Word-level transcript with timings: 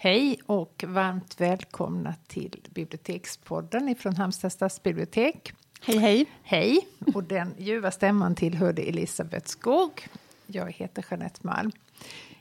Hej 0.00 0.38
och 0.46 0.84
varmt 0.86 1.40
välkomna 1.40 2.14
till 2.26 2.60
Bibliotekspodden 2.70 3.94
från 3.98 4.16
Halmstad 4.16 4.52
stadsbibliotek. 4.52 5.52
Hej, 5.82 5.98
hej. 5.98 6.26
Hej, 6.42 6.88
och 7.14 7.24
den 7.24 7.54
ljuva 7.58 7.90
stämman 7.90 8.34
tillhörde 8.34 8.82
Elisabeth 8.82 9.46
Skog. 9.46 10.08
Jag 10.46 10.72
heter 10.72 11.04
Jeanette 11.10 11.40
Malm. 11.42 11.72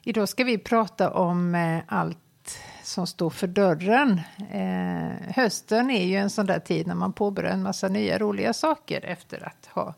Idag 0.04 0.30
ska 0.30 0.44
vi 0.44 0.58
prata 0.58 1.12
om 1.12 1.56
eh, 1.56 1.80
allt 1.88 2.60
som 2.84 3.08
står 3.08 3.30
för 3.30 3.48
dörren. 3.48 4.22
Eh, 4.52 5.34
hösten 5.36 5.90
är 5.90 6.06
ju 6.06 6.16
en 6.16 6.30
sån 6.30 6.46
där 6.46 6.60
tid 6.60 6.88
när 6.88 6.96
man 6.96 7.14
påbörjar 7.14 7.52
en 7.52 7.64
massa 7.64 7.88
nya 7.88 8.18
roliga 8.18 8.54
saker 8.54 9.06
efter 9.06 9.48
att 9.48 9.66
ha 9.66 9.96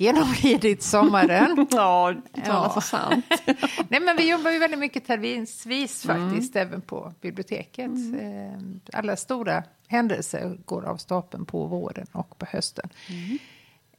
genomlidit 0.00 0.82
sommaren. 0.82 1.66
ja, 1.70 2.14
det 2.32 2.42
ja. 2.46 2.70
så 2.74 2.80
sant. 2.80 3.26
Nej, 3.88 4.00
men 4.00 4.16
vi 4.16 4.30
jobbar 4.30 4.50
ju 4.50 4.58
väldigt 4.58 4.80
mycket 4.80 5.06
terminsvis 5.06 6.02
faktiskt, 6.02 6.56
mm. 6.56 6.68
även 6.68 6.80
på 6.80 7.12
biblioteket. 7.20 7.86
Mm. 7.86 8.80
Eh, 8.92 8.98
alla 8.98 9.16
stora 9.16 9.62
händelser 9.86 10.58
går 10.64 10.84
av 10.84 10.96
stapeln 10.96 11.44
på 11.44 11.66
våren 11.66 12.06
och 12.12 12.38
på 12.38 12.46
hösten. 12.46 12.88
Mm. 13.08 13.38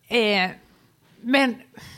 Eh, 0.08 0.56
men 1.22 1.56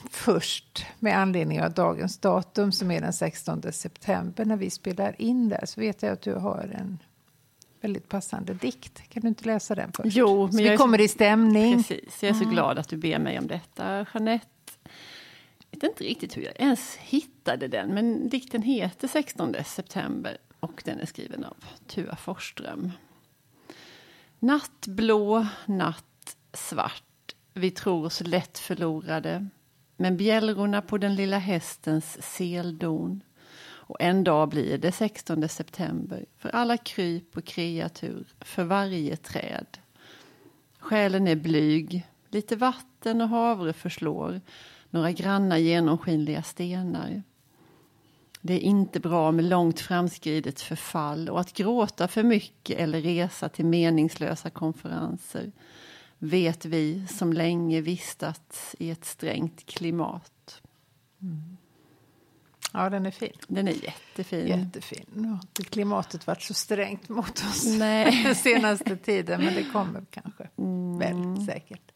först, 0.09 0.85
med 0.99 1.17
anledning 1.17 1.61
av 1.61 1.71
dagens 1.71 2.17
datum 2.17 2.71
som 2.71 2.91
är 2.91 3.01
den 3.01 3.13
16 3.13 3.61
september 3.71 4.45
när 4.45 4.57
vi 4.57 4.69
spelar 4.69 5.21
in 5.21 5.49
det, 5.49 5.67
så 5.67 5.81
vet 5.81 6.03
jag 6.03 6.11
att 6.11 6.21
du 6.21 6.33
har 6.33 6.71
en 6.79 6.99
väldigt 7.81 8.09
passande 8.09 8.53
dikt. 8.53 9.09
Kan 9.09 9.21
du 9.21 9.27
inte 9.27 9.45
läsa 9.45 9.75
den 9.75 9.91
först? 9.91 10.15
Jo, 10.15 10.43
men 10.43 10.51
så 10.51 10.57
vi 10.57 10.77
kommer 10.77 11.01
i 11.01 11.07
stämning. 11.07 11.77
Precis, 11.77 12.23
jag 12.23 12.29
är 12.29 12.33
så 12.33 12.43
mm. 12.43 12.53
glad 12.53 12.79
att 12.79 12.89
du 12.89 12.97
ber 12.97 13.19
mig 13.19 13.39
om 13.39 13.47
detta, 13.47 14.05
Jeanette. 14.13 14.47
Jag 15.69 15.79
vet 15.81 15.83
inte 15.83 16.03
riktigt 16.03 16.37
hur 16.37 16.41
jag 16.41 16.53
ens 16.59 16.95
hittade 16.95 17.67
den, 17.67 17.89
men 17.93 18.29
dikten 18.29 18.61
heter 18.61 19.07
16 19.07 19.55
september 19.65 20.37
och 20.59 20.81
den 20.85 20.99
är 20.99 21.05
skriven 21.05 21.43
av 21.43 21.57
Tua 21.87 22.15
Forsström. 22.15 22.91
Nattblå, 24.39 25.47
natt 25.65 26.37
svart, 26.53 27.35
vi 27.53 27.71
tror 27.71 28.05
oss 28.05 28.21
lätt 28.21 28.57
förlorade 28.57 29.47
men 29.97 30.17
bjällrorna 30.17 30.81
på 30.81 30.97
den 30.97 31.15
lilla 31.15 31.37
hästens 31.37 32.35
seldon 32.35 33.23
och 33.91 34.01
en 34.01 34.23
dag 34.23 34.49
blir 34.49 34.77
det 34.77 34.91
16 34.91 35.49
september 35.49 36.25
för 36.37 36.49
alla 36.49 36.77
kryp 36.77 37.37
och 37.37 37.45
kreatur, 37.45 38.27
för 38.39 38.63
varje 38.63 39.15
träd. 39.15 39.77
Själen 40.79 41.27
är 41.27 41.35
blyg, 41.35 42.07
lite 42.29 42.55
vatten 42.55 43.21
och 43.21 43.29
havre 43.29 43.73
förslår, 43.73 44.41
några 44.89 45.11
granna 45.11 45.59
genomskinliga 45.59 46.43
stenar. 46.43 47.23
Det 48.41 48.53
är 48.53 48.59
inte 48.59 48.99
bra 48.99 49.31
med 49.31 49.45
långt 49.45 49.79
framskridet 49.79 50.61
förfall 50.61 51.29
och 51.29 51.39
att 51.39 51.53
gråta 51.53 52.07
för 52.07 52.23
mycket 52.23 52.79
eller 52.79 53.01
resa 53.01 53.49
till 53.49 53.65
meningslösa 53.65 54.49
konferenser 54.49 55.51
vet 56.17 56.65
vi 56.65 57.07
som 57.07 57.33
länge 57.33 57.81
vistats 57.81 58.75
i 58.79 58.91
ett 58.91 59.05
strängt 59.05 59.65
klimat. 59.65 60.61
Mm. 61.21 61.57
Ja, 62.71 62.89
den 62.89 63.05
är 63.05 63.11
fin. 63.11 63.33
Den 63.47 63.67
är 63.67 63.83
jättefin. 63.83 64.47
Jättefin. 64.47 65.05
Nu 65.13 65.27
har 65.27 65.35
inte 65.35 65.63
klimatet 65.63 66.27
varit 66.27 66.41
så 66.41 66.53
strängt 66.53 67.09
mot 67.09 67.39
oss 67.39 67.65
Nej. 67.65 68.21
den 68.25 68.35
senaste 68.35 68.97
tiden, 68.97 69.43
men 69.43 69.53
det 69.55 69.63
kommer 69.63 70.05
kanske. 70.11 70.47
Mm. 70.57 70.99
Väldigt 70.99 71.45
säkert. 71.45 71.91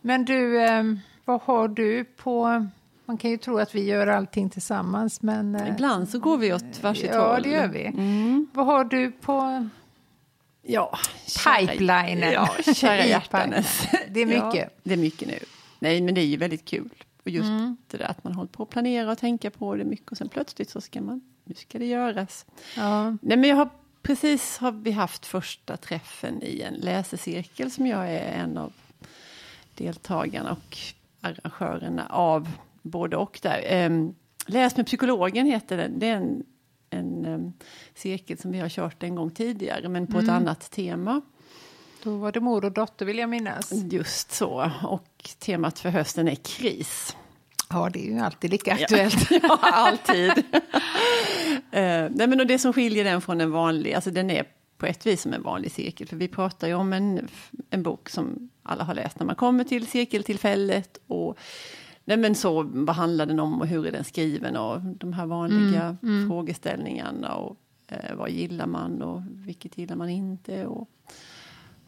Men 0.00 0.24
du, 0.24 0.62
eh, 0.62 0.84
vad 1.24 1.40
har 1.42 1.68
du 1.68 2.04
på... 2.04 2.66
Man 3.04 3.16
kan 3.18 3.30
ju 3.30 3.36
tro 3.36 3.58
att 3.58 3.74
vi 3.74 3.84
gör 3.84 4.06
allting 4.06 4.50
tillsammans, 4.50 5.22
men... 5.22 5.54
Eh, 5.54 5.68
Ibland 5.68 6.08
så 6.08 6.18
går 6.18 6.38
vi 6.38 6.52
åt 6.52 6.82
varsitt 6.82 7.10
ja, 7.12 7.28
håll. 7.28 7.36
Ja, 7.36 7.40
det 7.42 7.50
gör 7.50 7.68
vi. 7.68 7.86
Mm. 7.86 8.46
Vad 8.52 8.66
har 8.66 8.84
du 8.84 9.12
på 9.12 9.68
ja, 10.62 10.98
pipelinen? 11.44 12.32
Ja, 12.32 12.48
kära 12.74 13.06
hjärtanes. 13.06 13.86
Det 14.08 14.20
är 14.20 14.26
mycket. 14.26 14.54
Ja, 14.54 14.68
det 14.82 14.92
är 14.92 14.98
mycket 14.98 15.28
nu. 15.28 15.38
Nej, 15.78 16.00
men 16.00 16.14
det 16.14 16.20
är 16.20 16.26
ju 16.26 16.36
väldigt 16.36 16.64
kul. 16.64 16.90
Och 17.24 17.30
just 17.30 17.48
mm. 17.48 17.76
det 17.86 17.96
där 17.96 18.04
att 18.10 18.24
man 18.24 18.34
håller 18.34 18.48
på 18.48 18.62
att 18.62 18.70
planera 18.70 19.12
och 19.12 19.18
tänka 19.18 19.50
på 19.50 19.74
det 19.74 19.84
mycket 19.84 20.10
och 20.10 20.18
sen 20.18 20.28
plötsligt 20.28 20.70
så 20.70 20.80
ska 20.80 21.00
man, 21.00 21.20
nu 21.44 21.54
ska 21.54 21.78
det 21.78 21.86
göras. 21.86 22.46
Ja. 22.76 23.10
Nej 23.10 23.36
men 23.36 23.44
jag 23.44 23.56
har 23.56 23.68
precis 24.02 24.58
har 24.58 24.72
vi 24.72 24.90
haft 24.90 25.26
första 25.26 25.76
träffen 25.76 26.42
i 26.42 26.60
en 26.60 26.74
läsecirkel 26.74 27.70
som 27.70 27.86
jag 27.86 28.12
är 28.12 28.42
en 28.42 28.58
av 28.58 28.72
deltagarna 29.74 30.52
och 30.52 30.78
arrangörerna 31.20 32.06
av 32.06 32.48
både 32.82 33.16
och 33.16 33.38
där. 33.42 33.86
Um, 33.86 34.14
Läs 34.46 34.76
med 34.76 34.86
psykologen 34.86 35.46
heter 35.46 35.76
den. 35.76 35.98
Det 35.98 36.06
är 36.06 36.16
en, 36.16 36.42
en 36.90 37.26
um, 37.26 37.52
cirkel 37.94 38.38
som 38.38 38.52
vi 38.52 38.58
har 38.58 38.68
kört 38.68 39.02
en 39.02 39.14
gång 39.14 39.30
tidigare 39.30 39.88
men 39.88 40.06
på 40.06 40.12
mm. 40.12 40.24
ett 40.24 40.30
annat 40.30 40.70
tema. 40.70 41.22
Då 42.04 42.16
var 42.16 42.32
det 42.32 42.40
mor 42.40 42.64
och 42.64 42.72
dotter 42.72 43.06
vill 43.06 43.18
jag 43.18 43.28
minnas. 43.30 43.72
Just 43.72 44.32
så. 44.32 44.70
Och 44.82 45.30
temat 45.38 45.78
för 45.78 45.88
hösten 45.88 46.28
är 46.28 46.34
kris. 46.34 47.16
Ja, 47.70 47.90
det 47.92 48.06
är 48.06 48.12
ju 48.12 48.18
alltid 48.18 48.50
lika 48.50 48.72
aktuellt. 48.72 49.30
Ja, 49.42 49.58
alltid. 49.62 50.30
uh, 50.30 50.42
nej, 52.10 52.26
men 52.26 52.40
och 52.40 52.46
det 52.46 52.58
som 52.58 52.72
skiljer 52.72 53.04
den 53.04 53.20
från 53.20 53.40
en 53.40 53.50
vanlig, 53.50 53.94
alltså 53.94 54.10
den 54.10 54.30
är 54.30 54.44
på 54.78 54.86
ett 54.86 55.06
vis 55.06 55.22
som 55.22 55.32
en 55.32 55.42
vanlig 55.42 55.72
cirkel. 55.72 56.06
För 56.06 56.16
vi 56.16 56.28
pratar 56.28 56.68
ju 56.68 56.74
om 56.74 56.92
en, 56.92 57.28
en 57.70 57.82
bok 57.82 58.08
som 58.08 58.50
alla 58.62 58.84
har 58.84 58.94
läst 58.94 59.18
när 59.18 59.26
man 59.26 59.36
kommer 59.36 59.64
till 59.64 59.86
cirkeltillfället. 59.86 60.98
Och 61.06 61.38
nej, 62.04 62.16
men 62.16 62.34
så, 62.34 62.62
vad 62.62 62.96
handlar 62.96 63.26
den 63.26 63.40
om 63.40 63.60
och 63.60 63.66
hur 63.66 63.86
är 63.86 63.92
den 63.92 64.04
skriven 64.04 64.56
och 64.56 64.80
de 64.80 65.12
här 65.12 65.26
vanliga 65.26 65.82
mm, 65.82 65.96
mm. 66.02 66.28
frågeställningarna. 66.28 67.34
Och 67.34 67.56
uh, 67.92 68.16
vad 68.16 68.30
gillar 68.30 68.66
man 68.66 69.02
och 69.02 69.22
vilket 69.26 69.78
gillar 69.78 69.96
man 69.96 70.08
inte. 70.08 70.66
Och, 70.66 70.88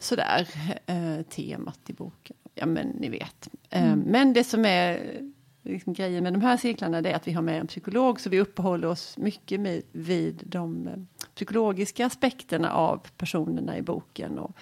sådär, 0.05 0.47
eh, 0.85 1.21
temat 1.21 1.79
i 1.87 1.93
boken. 1.93 2.35
Ja, 2.55 2.65
men 2.65 2.87
ni 2.87 3.09
vet. 3.09 3.49
Eh, 3.69 3.83
mm. 3.83 3.99
Men 3.99 4.33
det 4.33 4.43
som 4.43 4.65
är 4.65 5.21
liksom, 5.63 5.93
grejen 5.93 6.23
med 6.23 6.33
de 6.33 6.41
här 6.41 6.57
cirklarna 6.57 6.97
är 6.97 7.13
att 7.13 7.27
vi 7.27 7.31
har 7.31 7.41
med 7.41 7.59
en 7.59 7.67
psykolog, 7.67 8.19
så 8.19 8.29
vi 8.29 8.39
uppehåller 8.39 8.87
oss 8.87 9.17
mycket 9.17 9.59
med, 9.59 9.81
vid 9.91 10.43
de 10.45 10.87
eh, 10.87 10.93
psykologiska 11.35 12.05
aspekterna 12.05 12.71
av 12.71 13.07
personerna 13.17 13.77
i 13.77 13.81
boken. 13.81 14.39
Och, 14.39 14.57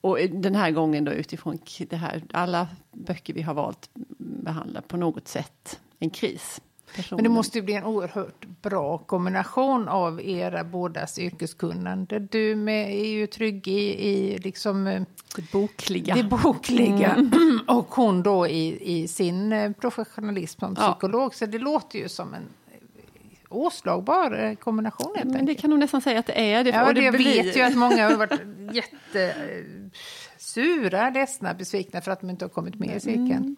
och 0.00 0.18
den 0.30 0.54
här 0.54 0.70
gången 0.70 1.04
då 1.04 1.12
utifrån 1.12 1.58
det 1.88 1.96
här, 1.96 2.22
alla 2.32 2.68
böcker 2.92 3.34
vi 3.34 3.42
har 3.42 3.54
valt 3.54 3.90
behandlar 4.18 4.80
på 4.80 4.96
något 4.96 5.28
sätt 5.28 5.80
en 5.98 6.10
kris. 6.10 6.60
Personen. 6.96 7.16
Men 7.16 7.24
det 7.24 7.36
måste 7.36 7.58
ju 7.58 7.64
bli 7.64 7.74
en 7.74 7.84
oerhört 7.84 8.46
bra 8.62 8.98
kombination 8.98 9.88
av 9.88 10.20
era 10.20 10.64
bådas 10.64 11.18
yrkeskunnande. 11.18 12.18
Du 12.18 12.56
med, 12.56 12.90
är 12.90 13.06
ju 13.06 13.26
trygg 13.26 13.68
i, 13.68 14.08
i 14.08 14.38
liksom, 14.38 14.86
eh, 14.86 15.02
det 15.36 15.52
bokliga, 15.52 16.14
det 16.14 16.24
bokliga. 16.24 17.14
Mm. 17.14 17.60
och 17.68 17.94
hon 17.94 18.22
då 18.22 18.46
i, 18.46 18.78
i 19.02 19.08
sin 19.08 19.52
eh, 19.52 19.72
professionalism 19.72 20.60
som 20.60 20.74
psykolog. 20.74 21.32
Ja. 21.32 21.36
Så 21.36 21.46
det 21.46 21.58
låter 21.58 21.98
ju 21.98 22.08
som 22.08 22.34
en 22.34 22.48
åslagbar 23.48 24.54
kombination. 24.54 25.12
Helt 25.16 25.30
Men 25.30 25.46
det 25.46 25.54
kan 25.54 25.70
nog 25.70 25.78
nästan 25.78 26.00
säga 26.00 26.18
att 26.18 26.26
det 26.26 26.52
är 26.52 26.64
det. 26.64 26.70
Ja, 26.70 26.92
det 26.92 27.04
jag 27.04 27.14
blir... 27.14 27.42
vet 27.44 27.56
ju 27.56 27.62
att 27.62 27.76
många 27.76 28.08
har 28.08 28.16
varit 28.16 28.40
jättesura, 30.36 31.10
ledsna, 31.10 31.54
besvikna 31.54 32.00
för 32.00 32.10
att 32.10 32.20
de 32.20 32.30
inte 32.30 32.44
har 32.44 32.50
kommit 32.50 32.74
med 32.74 32.96
i 32.96 33.00
cirkeln. 33.00 33.30
Mm. 33.30 33.56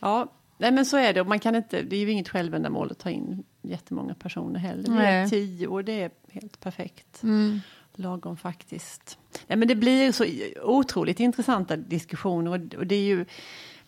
Ja, 0.00 0.32
Nej 0.60 0.70
men 0.70 0.86
så 0.86 0.96
är 0.96 1.12
det, 1.12 1.20
och 1.20 1.26
man 1.26 1.38
kan 1.38 1.54
inte, 1.54 1.82
det 1.82 1.96
är 1.96 2.00
ju 2.00 2.10
inget 2.10 2.28
självändamål 2.28 2.90
att 2.90 2.98
ta 2.98 3.10
in 3.10 3.44
jättemånga 3.62 4.14
personer 4.14 4.60
heller. 4.60 4.98
Vi 4.98 5.04
är 5.04 5.28
tio 5.28 5.66
och 5.66 5.84
det 5.84 6.02
är 6.02 6.10
helt 6.28 6.60
perfekt. 6.60 7.22
Mm. 7.22 7.60
Lagom 7.94 8.36
faktiskt. 8.36 9.18
Nej 9.46 9.58
men 9.58 9.68
det 9.68 9.74
blir 9.74 10.12
så 10.12 10.24
otroligt 10.62 11.20
intressanta 11.20 11.76
diskussioner 11.76 12.50
och, 12.50 12.74
och 12.78 12.86
det 12.86 12.94
är 12.94 13.02
ju 13.02 13.24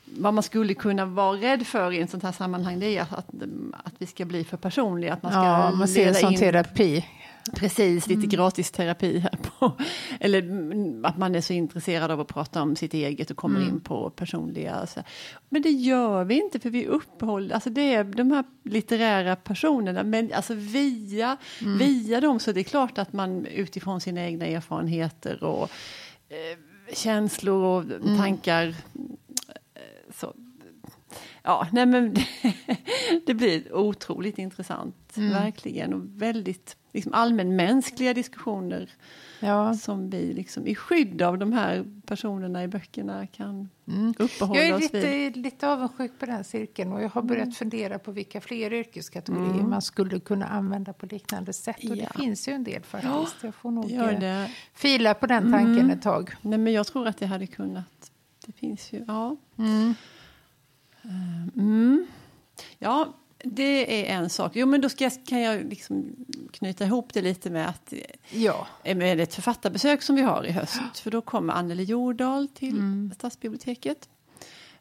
vad 0.05 0.35
man 0.35 0.43
skulle 0.43 0.75
kunna 0.75 1.07
vara 1.07 1.37
rädd 1.37 1.67
för 1.67 1.93
i 1.93 2.01
en 2.01 2.09
sånt 2.09 2.23
här 2.23 2.33
sammanhang 2.33 2.81
det 2.81 2.97
är 2.97 3.03
att, 3.03 3.13
att, 3.13 3.29
att 3.85 3.95
vi 3.99 4.07
ska 4.07 4.25
bli 4.25 4.45
för 4.45 4.57
personliga. 4.57 5.13
Att 5.13 5.23
man 5.23 5.33
ska 5.33 5.45
ja, 5.45 5.71
man 5.71 5.89
ser 5.89 6.07
det 6.07 6.15
som 6.15 6.33
in... 6.33 6.39
terapi. 6.39 7.05
Precis, 7.55 8.07
lite 8.07 8.19
mm. 8.19 8.29
gratis 8.29 8.71
terapi 8.71 9.19
här 9.19 9.39
på. 9.59 9.73
Eller 10.21 10.39
att 11.07 11.19
man 11.19 11.35
är 11.35 11.41
så 11.41 11.53
intresserad 11.53 12.11
av 12.11 12.21
att 12.21 12.29
prata 12.29 12.63
om 12.63 12.77
sitt 12.77 12.95
eget 12.95 13.31
och 13.31 13.37
kommer 13.37 13.61
mm. 13.61 13.69
in 13.69 13.81
på 13.81 14.11
personliga. 14.11 14.75
Alltså. 14.75 15.03
Men 15.49 15.63
det 15.63 15.71
gör 15.71 16.25
vi 16.25 16.35
inte 16.35 16.61
för 16.61 16.71
vi 16.71 16.87
uppehåller, 16.87 17.55
alltså 17.55 17.71
det 17.71 17.95
är 17.95 18.05
de 18.05 18.31
här 18.31 18.45
litterära 18.65 19.37
personerna, 19.37 20.03
men 20.03 20.33
alltså 20.33 20.55
via, 20.55 21.37
mm. 21.61 21.79
via 21.79 22.21
dem 22.21 22.41
så 22.41 22.53
det 22.53 22.61
är 22.61 22.65
klart 22.65 22.99
att 22.99 23.13
man 23.13 23.47
utifrån 23.47 24.01
sina 24.01 24.25
egna 24.25 24.47
erfarenheter 24.47 25.45
och 25.45 25.71
eh, 26.29 26.95
känslor 26.95 27.65
och 27.65 27.83
mm. 27.83 28.19
tankar 28.19 28.75
så 30.15 30.35
Ja, 31.45 31.67
nej 31.73 31.87
men 31.87 32.15
det 33.27 33.35
blir 33.35 33.75
otroligt 33.75 34.39
intressant, 34.39 34.97
verkligen. 35.15 35.95
Och 35.95 36.01
väldigt 36.23 36.77
liksom, 36.93 37.13
allmänmänskliga 37.15 38.15
diskussioner 38.15 38.91
Ja. 39.41 39.75
som 39.75 40.11
vi 40.11 40.33
liksom, 40.35 40.67
i 40.67 40.75
skydd 40.75 41.23
av 41.23 41.39
de 41.39 41.53
här 41.53 41.85
personerna 42.07 42.65
i 42.65 42.69
böckerna 42.69 43.27
kan 43.27 43.69
uppehålla 44.19 44.61
Jag 44.61 44.69
är 44.69 44.75
oss 44.75 44.95
vid. 44.95 45.05
lite, 45.05 45.39
lite 45.41 45.69
avundsjuk 45.69 46.19
på 46.19 46.27
den 46.27 46.45
cirkeln 46.45 46.93
och 46.93 47.03
jag 47.03 47.09
har 47.09 47.23
börjat 47.23 47.57
fundera 47.57 47.99
på 47.99 48.13
vilka 48.13 48.41
fler 48.41 48.73
yrkeskategorier 48.73 49.63
man 49.63 49.83
skulle 49.83 50.21
kunna 50.21 50.47
använda 50.47 50.93
på 50.93 51.07
liknande 51.07 51.53
sätt. 51.53 51.77
Och 51.91 51.97
det 51.97 52.03
Ja. 52.15 52.21
finns 52.21 52.49
ju 52.49 52.53
en 52.53 52.65
del 52.65 52.83
faktiskt. 52.83 53.37
Jag 53.43 53.55
får 53.55 53.71
nog 53.71 53.91
Gör 53.91 54.13
eh, 54.13 54.21
det. 54.21 54.51
fila 54.75 55.15
på 55.15 55.27
den 55.27 55.53
tanken 55.53 55.91
ett 55.91 56.03
tag. 56.03 56.31
Nej, 56.43 56.59
men 56.59 56.73
jag 56.73 56.87
tror 56.87 57.07
att 57.07 57.17
det 57.19 57.27
hade 57.27 57.47
kunnat. 57.47 58.11
Det 58.47 58.53
finns 58.53 58.93
ju, 58.93 59.05
ja. 59.09 59.37
Mm. 59.59 59.95
Mm. 62.63 62.77
Ja, 62.79 63.13
det 63.45 64.11
är 64.11 64.17
en 64.17 64.31
sak. 64.31 64.53
Jo, 64.55 64.67
men 64.67 64.81
då 64.81 64.89
ska 64.89 65.05
jag, 65.05 65.27
kan 65.27 65.41
jag 65.41 65.65
liksom 65.65 66.17
knyta 66.53 66.85
ihop 66.85 67.13
det 67.13 67.23
lite 67.23 67.51
med 67.51 67.69
att 67.69 67.93
Ja. 68.31 68.67
eh, 68.85 68.97
med 68.97 69.21
ett 69.21 69.35
författarbesök 69.35 70.03
som 70.03 70.17
vi 70.17 70.23
har 70.23 70.45
i 70.47 70.51
höst. 70.51 70.99
För 70.99 71.11
då 71.11 71.21
kommer 71.21 71.53
Anneli 71.53 71.83
Jordahl 71.85 72.49
till 72.49 72.75
Mm. 72.79 73.13
Stadsbiblioteket. 73.15 74.09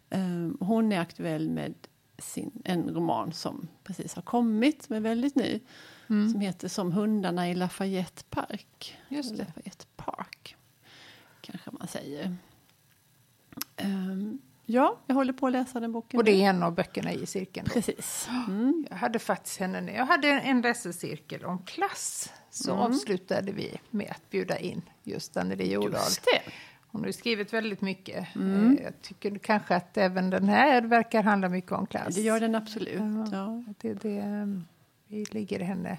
Eh, 0.10 0.50
Hon 0.60 0.92
är 0.92 1.00
aktuell 1.00 1.50
med 1.50 1.74
sin, 2.18 2.51
en 2.66 2.89
roman 2.89 3.33
som 3.33 3.68
precis 3.84 4.13
har 4.13 4.22
kommit, 4.22 4.84
som 4.84 4.95
är 4.95 5.00
väldigt 5.00 5.36
ny. 5.36 5.60
Som 6.07 6.39
heter 6.42 6.68
Som 6.68 6.92
hundarna 6.92 7.50
i 7.50 7.56
Lafayette 7.56 8.24
Park. 8.30 8.98
Mm. 9.10 9.18
Just. 9.18 9.38
Lafayette 9.38 9.86
Park, 9.95 10.56
kanske 11.42 11.72
man 11.72 11.88
säger. 11.88 12.36
Ehm, 13.77 14.39
ja, 14.66 14.98
jag 15.08 15.16
håller 15.16 15.34
på 15.34 15.48
att 15.48 15.54
läsa 15.54 15.80
den 15.80 15.92
boken. 15.92 16.18
Och 16.18 16.24
det 16.24 16.31
är 16.31 16.50
en 16.50 16.63
av 16.63 16.75
böckerna 16.75 17.13
i 17.13 17.25
cirkeln. 17.25 17.68
Då. 17.68 17.74
Precis. 17.74 18.30
Mm. 18.48 18.86
Jag 18.90 18.98
hade 18.98 19.19
faktiskt 19.19 19.60
henne 19.60 19.81
när 19.81 19.94
jag 19.94 20.06
hade 20.06 20.28
en 20.28 20.62
läsecirkel 20.62 21.46
om 21.46 21.60
klass. 21.66 22.34
Så 22.50 22.74
avslutade 22.74 23.52
vi 23.52 23.80
med 23.90 24.12
att 24.12 24.30
bjuda 24.30 24.58
in 24.58 24.81
just 25.04 25.38
Anneli 25.38 25.72
Jordahl. 25.74 25.92
Just 25.94 26.24
det. 26.25 26.52
Hon 26.88 27.04
har 27.04 27.12
skrivit 27.12 27.54
väldigt 27.54 27.81
mycket. 27.81 28.28
Eh, 28.36 28.84
Jag 28.84 29.02
tycker 29.02 29.38
kanske 29.38 29.75
att 29.75 29.98
även 29.98 30.30
den 30.30 30.50
här 30.50 30.81
verkar 30.81 31.24
handla 31.24 31.50
mycket 31.50 31.72
om 31.72 31.88
klass. 31.88 32.16
Det 32.16 32.22
gör 32.22 32.40
den 32.40 32.56
absolut. 32.56 33.02
Ja. 33.31 33.63
Det, 33.81 33.94
det, 33.94 34.18
ehm, 34.18 34.66
det 35.08 35.34
ligger 35.34 35.60
i 35.60 35.63
henne. 35.63 35.98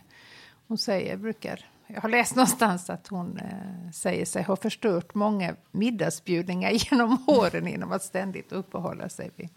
Hon 0.68 0.78
säger, 0.78 1.16
brukar, 1.16 1.70
jag 1.86 2.00
har 2.00 2.08
läst 2.08 2.36
någonstans 2.36 2.90
att 2.90 3.08
hon 3.08 3.38
eh, 3.38 3.90
säger 3.92 4.24
sig 4.24 4.42
ha 4.42 4.56
förstört 4.56 5.14
många 5.14 5.56
middagsbjudningar 5.70 6.70
genom 6.90 7.24
åren 7.26 7.66
genom 7.66 7.92
att 7.92 8.02
ständigt 8.02 8.52
uppehålla 8.52 9.08
sig 9.08 9.30
vid 9.36 9.48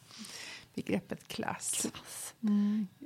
begreppet 0.75 1.27
klass. 1.27 1.87
Klass. 1.93 2.33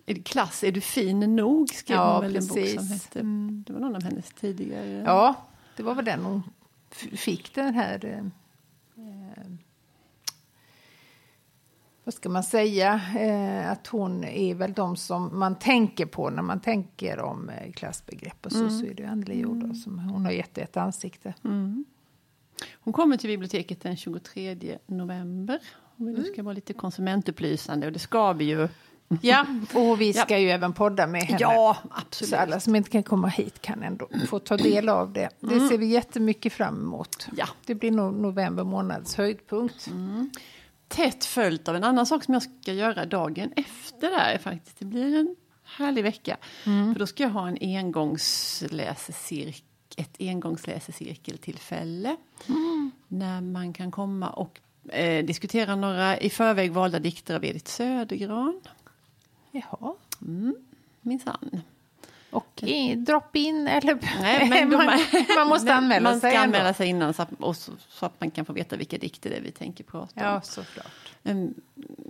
Är 0.06 0.14
det 0.14 0.22
klass, 0.24 0.64
är 0.64 0.72
du 0.72 0.82
fin 0.82 1.36
nog? 1.36 1.70
Skrev 1.70 1.98
Ja, 1.98 2.14
hon 2.14 2.22
väl 2.22 2.36
en 2.36 2.48
bok 2.48 2.58
som 2.58 2.64
precis. 2.64 2.92
hette. 2.92 3.20
Det 3.66 3.74
var 3.74 3.80
någon 3.80 3.96
av 3.96 4.04
hennes 4.04 4.30
tidigare. 4.40 5.04
Ja, 5.06 5.36
det 5.76 5.84
var 5.84 5.96
väl 5.96 6.06
den 6.06 6.24
hon 6.24 6.44
fick 7.16 7.56
den 7.56 7.74
här... 7.74 8.06
Eh, 8.06 8.20
eh, 9.06 9.44
vad 12.10 12.14
ska 12.14 12.30
man 12.30 12.44
säga? 12.44 13.02
Eh, 13.20 13.72
att 13.72 13.88
hon 13.88 14.24
är 14.24 14.56
väl 14.56 14.74
de 14.74 14.96
som 14.96 15.40
man 15.40 15.56
tänker 15.56 16.06
på 16.06 16.30
när 16.30 16.42
man 16.42 16.60
tänker 16.60 17.20
om 17.20 17.50
eh, 17.50 17.72
klassbegrepp 17.72 18.46
och 18.46 18.52
så. 18.52 18.70
Så 18.70 18.86
är 18.86 18.94
det 18.94 19.06
Anneli 19.06 19.40
Jordahl 19.40 19.76
som 19.76 20.00
hon 20.00 20.26
har 20.26 20.32
gett 20.32 20.58
ett 20.58 20.78
ansikte. 20.78 21.34
Hon 22.74 22.94
kommer 22.94 23.18
till 23.18 23.30
biblioteket 23.30 23.82
den 23.82 23.98
23 23.98 24.78
november. 24.86 25.60
Om 25.98 26.06
vi 26.06 26.12
nu 26.14 26.24
ska 26.24 26.44
vara 26.44 26.54
lite 26.54 26.74
konsumentupplysande 26.74 27.88
och 27.88 27.94
det 27.94 28.00
ska 28.00 28.34
vi 28.34 28.46
ju. 28.46 28.68
Ja, 29.22 29.46
och 29.74 30.02
vi 30.02 30.14
ska 30.14 30.38
ju 30.38 30.50
även 30.50 30.74
podda 30.74 31.08
med 31.08 31.22
henne. 31.22 31.38
Ja, 31.42 31.78
Så 31.84 31.90
absolut. 31.92 32.34
alla 32.34 32.60
som 32.60 32.76
inte 32.76 32.90
kan 32.90 33.04
komma 33.04 33.28
hit 33.28 33.62
kan 33.62 33.84
ändå 33.84 34.10
få 34.28 34.40
ta 34.40 34.58
del 34.58 34.90
av 34.90 35.14
det. 35.14 35.30
Det 35.40 35.60
ser 35.60 35.78
vi 35.78 35.86
jättemycket 35.86 36.54
fram 36.54 36.82
emot. 36.82 37.28
Ja. 37.38 37.48
Det 37.66 37.76
blir 37.76 37.92
nog 37.92 38.14
november 38.14 38.64
månads 38.64 39.16
höjdpunkt. 39.16 39.90
Tätt 40.90 41.26
följt 41.26 41.68
av 41.68 41.76
en 41.76 41.84
annan 41.84 42.06
sak 42.06 42.24
som 42.24 42.34
jag 42.34 42.44
ska 42.44 42.74
göra 42.74 43.06
dagen 43.06 43.54
efter 43.56 44.10
där 44.10 44.38
faktiskt. 44.38 44.80
Det 44.80 44.86
blir 44.86 45.16
en 45.16 45.36
härlig 45.64 46.04
vecka. 46.04 46.38
För 46.64 47.00
då 47.00 47.08
ska 47.08 47.24
jag 47.24 47.30
ha 47.30 47.48
en 47.48 47.58
engångsläsecirkel 47.62 49.64
ett 50.00 50.16
engångsläsecirkeltillfälle. 50.20 52.18
När 53.08 53.42
man 53.42 53.74
kan 53.74 53.92
komma 53.92 54.30
och 54.30 54.60
eh, 54.90 55.26
diskutera 55.26 55.76
några 55.76 56.20
i 56.20 56.30
förväg 56.30 56.72
valda 56.72 57.00
dikter 57.00 57.36
av 57.36 57.46
Edith 57.46 57.72
Södergran. 57.72 58.62
Jaha. 59.52 59.94
Minsann. 61.02 61.62
Och 62.32 62.64
drop-in 62.98 63.68
eller... 63.68 63.98
Nej, 64.22 64.50
men 64.50 64.70
man, 64.86 65.00
man 65.38 65.48
måste 65.48 65.74
anmäla 65.74 66.10
man 66.10 66.20
sig 66.20 66.32
ska 66.32 66.40
ändå. 66.42 66.58
anmäla 66.58 66.74
sig 66.74 66.88
innan 66.88 67.14
så 67.14 67.22
att, 67.22 67.30
och 67.40 67.56
så, 67.56 67.72
så 67.90 68.06
att 68.06 68.22
man 68.22 68.32
kan 68.32 68.46
få 68.46 68.54
veta 68.54 68.76
vilka 68.76 68.98
dikter 68.98 69.30
det 69.30 69.36
är 69.36 69.42
vi 69.42 69.52
tänker 69.52 69.84
prata 69.84 70.28
om. 70.28 70.34
Ja, 70.34 70.42
såklart. 70.42 71.14
En, 71.24 71.54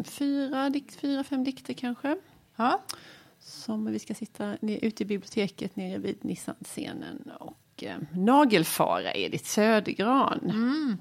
fyra, 0.04 0.70
dikt, 0.70 0.96
fyra, 0.96 1.24
fem 1.24 1.44
dikter 1.44 1.74
kanske. 1.74 2.18
Ja. 2.56 2.82
Som 3.40 3.86
vi 3.86 4.00
ska 4.00 4.16
sitta 4.16 4.58
ute 4.62 5.04
i 5.04 5.06
biblioteket 5.06 5.76
nere 5.76 5.98
vid 5.98 6.26
Nissan-scenen 6.26 7.32
och 7.40 7.84
eh, 7.84 7.98
nagelfara 8.12 9.14
Edith 9.14 9.46
Södergran. 9.46 10.40
Mm. 10.44 10.98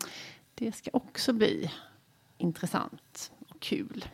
Det 0.55 0.73
ska 0.73 0.91
också 0.93 1.33
bli 1.33 1.71
intressant 2.39 3.33
och 3.49 3.61
kul. 3.61 4.05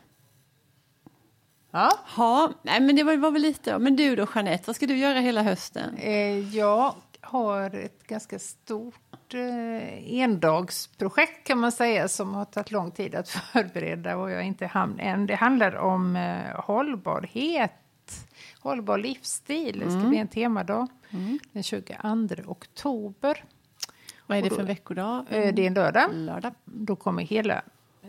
Ja. 1.75 1.91
Ja, 2.17 2.53
nej 2.62 2.81
men 2.81 2.97
det 2.97 3.03
var, 3.03 3.17
var 3.17 3.31
väl 3.31 3.43
lite. 3.43 3.79
Men 3.79 3.97
du 3.97 4.17
då 4.17 4.26
Jeanette, 4.35 4.65
vad 4.67 4.76
ska 4.76 4.87
du 4.87 4.97
göra 4.97 5.19
hela 5.21 5.43
hösten? 5.43 5.97
Eh, 5.97 6.56
jag 6.56 6.94
har 7.21 7.75
ett 7.75 8.06
ganska 8.06 8.38
stort 8.38 9.35
eh, 9.35 10.15
endagsprojekt 10.21 11.47
kan 11.47 11.59
man 11.59 11.73
säga 11.73 12.09
som 12.09 12.35
har 12.35 12.44
tagit 12.44 12.71
lång 12.71 12.91
tid 12.91 13.15
att 13.15 13.29
förbereda 13.53 14.17
och 14.17 14.31
jag 14.31 14.38
är 14.41 14.44
inte 14.44 14.67
hamn 14.67 14.99
än. 15.00 15.26
Det 15.26 15.35
handlar 15.35 15.76
om 15.76 16.17
eh, 16.17 16.61
hållbarhet, 16.61 17.73
hållbar 18.61 18.99
livsstil. 18.99 19.79
Det 19.79 19.91
ska 19.91 20.09
bli 20.09 20.19
en 20.19 20.29
temadag 20.29 20.88
den 21.53 21.62
22 21.62 21.94
oktober. 22.47 23.44
Vad 24.26 24.38
är 24.38 24.43
det 24.43 24.49
då- 24.49 24.55
för 24.56 24.62
veckodag? 24.62 25.26
Eh, 25.31 25.55
det 25.55 25.62
är 25.62 25.67
en 25.67 25.75
lördag. 25.75 26.11
Lördag. 26.12 26.53
Då 26.65 26.97
kommer 26.97 27.23
hela 27.23 27.62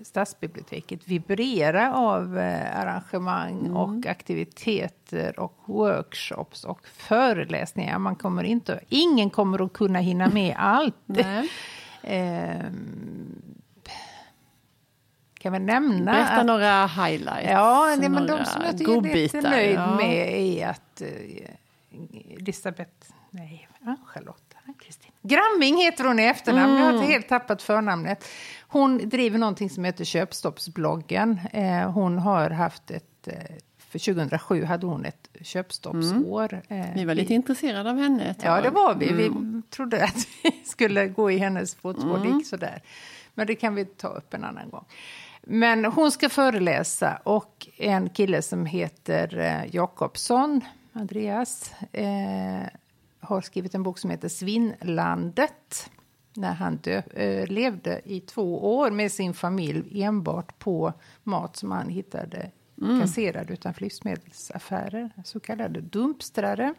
stadsbiblioteket 0.06 1.08
vibrera 1.08 1.94
av 1.96 2.38
eh, 2.40 2.80
arrangemang 2.80 3.60
Mm. 3.60 3.78
och 3.78 4.06
aktiviteter 4.06 5.40
och 5.40 5.58
workshops 5.66 6.64
och 6.64 6.88
föreläsningar. 6.88 8.00
Man 8.00 8.16
kommer 8.16 8.44
inte, 8.44 8.80
ingen 8.90 9.30
kommer 9.30 9.66
att 9.66 9.74
kunna 9.74 10.00
hinna 10.00 10.30
med 10.30 10.56
allt. 10.60 10.96
Nej. 11.06 11.50
Ehm, 12.04 13.42
kan 15.40 15.54
vi 15.54 15.60
nämna 15.60 16.12
Berätta 16.12 16.34
att, 16.34 16.46
några 16.46 16.86
highlights. 16.88 17.50
Ja, 17.52 17.96
det, 18.02 18.10
men 18.10 18.28
de 18.28 18.46
som 18.46 18.62
jag 18.62 18.78
tycker 18.78 18.92
är 18.92 19.02
lite 19.02 19.10
godbitar. 19.30 19.42
nöjd 19.50 19.76
Ja. 19.76 19.96
med 19.96 20.34
är 20.34 20.68
att 20.68 21.02
eh, 21.02 22.36
Elisabeth, 22.40 22.92
nej, 23.30 23.68
Ann-Charlotte, 23.82 24.56
Ann-Kristin. 24.66 25.12
Gramming 25.22 25.78
heter 25.78 26.04
hon 26.04 26.20
i 26.20 26.24
efternamn, 26.24 26.74
jag 26.78 26.88
Mm. 26.90 26.98
har 27.02 27.08
helt 27.08 27.30
tappat 27.30 27.62
förnamnet. 27.62 28.26
Hon 28.76 29.10
driver 29.10 29.40
någonting 29.40 29.70
som 29.70 29.84
heter 29.86 30.06
Köpstoppsbloggen. 30.06 31.40
Eh, 31.54 31.92
hon 31.92 32.18
har 32.20 32.50
haft 32.50 32.92
ett, 32.92 33.28
eh, 33.28 33.34
för 33.78 34.00
2007 34.00 34.64
hade 34.64 34.86
hon 34.88 35.06
ett 35.06 35.28
köpstoppsår. 35.42 36.62
Eh, 36.68 36.86
Vi 36.96 37.06
var 37.06 37.16
lite 37.16 37.34
intresserade 37.34 37.90
av 37.90 37.98
henne 37.98 38.24
ett 38.26 38.38
Ja, 38.44 38.62
det 38.62 38.70
var 38.70 38.96
vi. 38.96 39.14
Vi 39.14 39.32
trodde 39.70 40.04
att 40.04 40.28
vi 40.44 40.52
skulle 40.66 41.08
gå 41.08 41.32
i 41.32 41.38
hennes 41.38 41.76
fotspår. 41.76 42.26
Gick 42.26 42.48
sådär. 42.48 42.82
Men 43.34 43.48
det 43.48 43.56
kan 43.56 43.76
vi 43.76 43.86
ta 43.86 44.08
upp 44.08 44.34
en 44.34 44.44
annan 44.44 44.70
gång. 44.70 44.86
Men 45.42 45.86
hon 45.86 46.12
ska 46.12 46.30
föreläsa 46.30 47.20
och 47.24 47.68
en 47.78 48.10
kille 48.10 48.42
som 48.42 48.66
heter 48.66 49.38
eh, 49.38 49.76
Jakobsson, 49.76 50.62
Andreas, 50.94 51.72
eh, 51.92 52.06
har 53.20 53.42
skrivit 53.42 53.76
en 53.76 53.84
bok 53.84 54.00
som 54.00 54.10
heter 54.10 54.30
Svinnlandet. 54.30 55.90
När 56.36 56.54
han 56.54 56.78
dö, 56.78 57.02
eh, 57.14 57.48
levde 57.48 58.02
i 58.06 58.20
två 58.20 58.78
år 58.78 58.92
med 58.92 59.12
sin 59.12 59.34
familj 59.34 60.04
enbart 60.04 60.60
på 60.60 60.94
mat 61.24 61.56
som 61.56 61.72
han 61.72 61.90
hittade 61.90 62.52
kasserad 63.02 63.52
utanför 63.52 63.82
livsmedelsaffärer, 63.82 65.10
så 65.26 65.40
kallade 65.40 65.82
dumpstrare. 65.82 66.74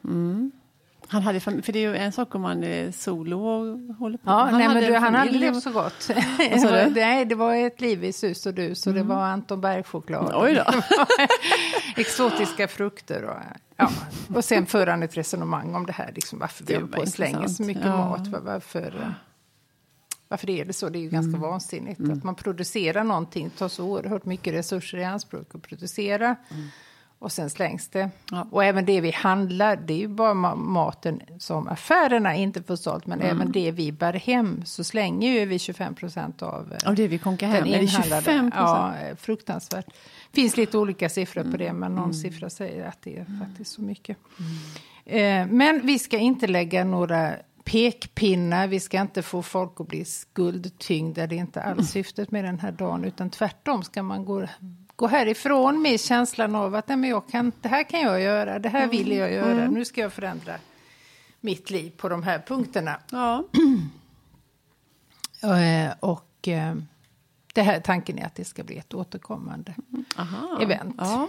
Han 1.09 1.23
hade, 1.23 1.41
för 1.41 1.73
det 1.73 1.79
är 1.79 1.89
ju 1.91 1.97
en 1.97 2.13
sak 2.13 2.35
om 2.35 2.41
man 2.43 2.65
är 2.65 2.91
solo 2.93 3.41
och 3.41 3.79
håller 3.97 4.19
på. 4.19 4.31
Ja, 4.31 4.33
han 4.45 4.59
nej, 4.59 4.67
men 4.67 4.77
hade 4.77 4.87
du, 4.87 4.95
en 4.95 5.03
han 5.03 5.15
hade 5.15 5.31
levt 5.31 5.63
så 5.63 5.71
gott. 5.73 6.07
det, 6.39 6.65
var, 6.65 6.85
du? 6.85 6.91
nej, 7.01 7.25
det 7.25 7.35
var 7.35 7.55
ett 7.55 7.81
liv 7.81 8.05
i 8.05 8.13
sus 8.13 8.47
och 8.47 8.55
dus 8.55 8.87
och 8.87 8.95
det 8.95 9.03
var 9.03 9.23
Anton 9.23 9.61
Berg-choklad. 9.61 10.33
Oj 10.35 10.55
då. 10.55 10.65
Exotiska 11.97 12.69
frukter 12.69 13.23
och, 13.25 13.37
ja. 13.77 13.91
och 14.35 14.45
sen 14.45 14.67
för 14.67 14.87
han 14.87 15.03
ett 15.03 15.17
resonemang 15.17 15.75
om 15.75 15.87
det 15.87 15.93
här, 15.93 16.13
liksom, 16.15 16.39
varför 16.39 16.65
vi 16.65 16.73
Det 16.75 16.81
håller 16.81 16.93
på 16.97 17.01
och 17.03 17.09
slänger 17.09 17.49
så 17.49 17.63
mycket 17.63 17.85
Ja. 17.85 17.97
mat. 17.97 18.27
var- 18.29 18.41
Varför, 18.41 19.15
varför 20.29 20.51
är 20.51 20.65
det 20.65 20.73
så? 20.73 20.89
Det 20.89 20.99
är 20.99 21.01
ju 21.01 21.11
ganska 21.11 21.41
vansinnigt 21.41 22.01
att 22.01 22.25
man 22.25 22.35
producerar 22.35 23.05
någonting, 23.05 23.51
tar 23.51 23.69
så 23.69 23.85
oerhört 23.85 24.25
mycket 24.25 24.55
resurser 24.55 24.99
i 24.99 25.05
anspråk 25.05 25.55
att 25.55 25.63
producera. 25.63 26.37
Och 27.19 27.33
sen 27.33 27.51
slängs 27.51 27.89
det. 27.89 28.11
Ja. 28.31 28.47
Och 28.51 28.65
även 28.65 28.85
det 28.85 29.01
vi 29.01 29.11
handlar, 29.11 29.77
det 29.77 29.95
är 29.95 29.99
ju 29.99 30.09
bara 30.09 30.33
ma- 30.35 30.57
maten 30.57 31.21
som 31.39 31.69
affärerna 31.69 32.35
inte 32.35 32.63
får 32.63 32.77
sålt, 32.77 33.07
men 33.07 33.21
även 33.21 33.53
det 33.53 33.71
vi 33.71 33.93
bär 33.93 34.13
hem 34.13 34.63
så 34.65 34.85
slänger 34.85 35.31
ju 35.41 35.47
vi 35.47 35.59
25 35.59 35.95
procent 35.95 36.43
av 36.43 36.73
eh, 36.83 36.89
Och 36.89 36.95
det 36.95 37.09
vi 37.09 37.19
konkar 37.19 37.47
hem, 37.47 37.65
är 37.65 37.71
det 37.79 37.83
inhandlade. 37.83 38.23
25 38.23 38.53
Ja, 38.55 38.95
eh, 38.97 39.17
fruktansvärt. 39.17 39.87
finns 40.33 40.57
lite 40.57 40.79
olika 40.79 41.09
siffror 41.09 41.43
på 41.51 41.57
det, 41.57 41.73
men 41.73 41.93
Mm. 41.93 41.95
någon 41.95 42.15
siffra 42.15 42.51
säger 42.51 42.87
att 42.89 43.03
det 43.03 43.17
är 43.19 43.27
faktiskt 43.47 43.73
så 43.73 43.83
mycket. 43.83 44.17
Eh, 45.05 45.47
men 45.47 45.81
vi 45.87 45.99
ska 45.99 46.19
inte 46.19 46.47
lägga 46.47 46.85
några 46.85 47.33
pekpinnar, 47.67 48.67
vi 48.67 48.81
ska 48.81 49.01
inte 49.01 49.23
få 49.23 49.43
folk 49.43 49.81
att 49.81 49.89
bli 49.89 50.05
skuldtyngda. 50.05 51.27
Det 51.27 51.35
är 51.35 51.39
inte 51.39 51.63
alls 51.63 51.91
syftet 51.91 52.31
med 52.31 52.45
den 52.45 52.59
här 52.59 52.73
dagen, 52.73 53.05
utan 53.05 53.31
tvärtom 53.31 53.83
ska 53.83 54.03
man 54.03 54.25
gå, 54.25 54.47
gå 54.97 55.07
härifrån 55.07 55.83
med 55.83 56.01
känslan 56.01 56.55
av 56.55 56.75
att 56.75 56.89
Nej, 56.89 56.97
men 56.97 57.11
jag 57.11 57.29
kan, 57.29 57.53
det 57.61 57.69
här 57.69 57.83
kan 57.83 58.01
jag 58.01 58.21
göra, 58.21 58.59
det 58.59 58.69
här 58.69 58.87
vill 58.87 59.13
jag 59.13 59.33
göra, 59.33 59.71
nu 59.71 59.85
ska 59.85 60.01
jag 60.01 60.13
förändra 60.13 60.55
mitt 61.41 61.71
liv 61.71 61.93
på 61.97 62.09
de 62.09 62.23
här 62.23 62.39
punkterna. 62.39 63.01
Ja. 63.11 63.45
Eh, 65.43 65.93
och 66.01 66.49
eh, 66.49 66.75
det 67.55 67.63
här, 67.63 67.81
tanken 67.81 68.19
är 68.19 68.27
att 68.27 68.35
det 68.35 68.45
ska 68.45 68.65
bli 68.65 68.79
ett 68.79 68.95
återkommande 68.95 69.75
Aha. 70.17 70.59
event. 70.63 70.95
Ja. 70.99 71.29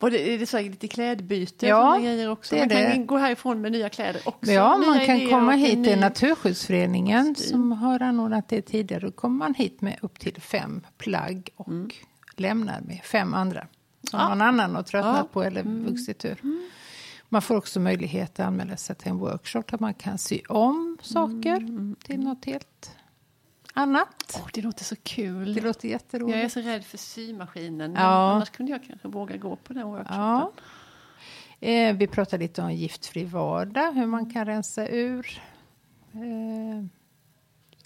Var 0.00 0.10
det, 0.10 0.34
är 0.34 0.38
det 0.38 0.46
så 0.46 0.60
lite 0.60 0.88
klädbyte 0.88 1.66
Ja, 1.66 1.94
och 1.96 2.02
grejer 2.02 2.30
också? 2.30 2.54
man 2.56 2.68
kan 2.68 2.78
det. 2.78 2.96
gå 3.06 3.16
härifrån 3.16 3.60
med 3.60 3.72
nya 3.72 3.88
kläder 3.88 4.22
också? 4.24 4.52
Ja, 4.52 4.76
man 4.86 5.06
kan 5.06 5.28
komma 5.30 5.52
och 5.52 5.58
hit 5.58 5.70
till 5.70 5.80
ny- 5.80 5.96
Naturskyddsföreningen 5.96 7.34
stil. 7.34 7.48
som 7.50 7.72
har 7.72 8.02
anordnat 8.02 8.48
det 8.48 8.62
tidigare. 8.62 9.00
Då 9.06 9.10
kommer 9.12 9.36
man 9.36 9.54
hit 9.54 9.80
med 9.80 9.98
upp 10.02 10.18
till 10.18 10.40
fem 10.40 10.86
plagg 10.98 11.48
och 11.56 11.68
lämnar 12.36 12.80
med 12.80 13.00
fem 13.04 13.34
andra 13.34 13.66
som 14.10 14.18
Mm. 14.20 14.28
Ja. 14.30 14.34
någon 14.34 14.42
annan 14.42 14.74
har 14.74 14.82
tröttnat 14.82 15.12
Ja. 15.14 15.18
Mm. 15.20 15.28
på 15.32 15.42
eller 15.42 15.62
vuxit 15.90 16.24
ur. 16.24 16.40
Man 17.28 17.42
får 17.42 17.56
också 17.56 17.80
möjlighet 17.80 18.40
att 18.40 18.46
anmäla 18.46 18.76
sig 18.76 18.96
till 18.96 19.08
en 19.08 19.18
workshop 19.18 19.62
där 19.70 19.78
man 19.80 19.94
kan 19.94 20.18
sy 20.18 20.40
om 20.48 20.98
saker 21.02 21.56
Mm, 21.56 21.96
till 22.04 22.20
något 22.20 22.44
helt 22.44 22.90
annat. 23.74 24.40
Åh, 24.40 24.48
det 24.52 24.62
låter 24.62 24.84
så 24.84 24.96
kul. 24.96 25.54
Det 25.54 25.60
låter 25.60 25.88
jätteroligt. 25.88 26.36
Jag 26.36 26.44
är 26.44 26.48
så 26.48 26.60
rädd 26.60 26.84
för 26.84 26.98
symaskinen. 26.98 27.92
Ja. 27.94 28.00
annars 28.00 28.50
kunde 28.50 28.72
jag 28.72 28.84
kanske 28.84 29.08
våga 29.08 29.36
gå 29.36 29.56
på 29.56 29.72
den 29.72 29.86
workshopen. 29.86 30.20
Ja. 30.20 30.52
Eh, 31.60 31.96
vi 31.96 32.06
pratar 32.06 32.38
lite 32.38 32.62
om 32.62 32.72
giftfri 32.72 33.24
vardag, 33.24 33.92
hur 33.92 34.06
man 34.06 34.30
kan 34.30 34.46
rensa 34.46 34.88
ur 34.88 35.40
eh, 36.12 36.84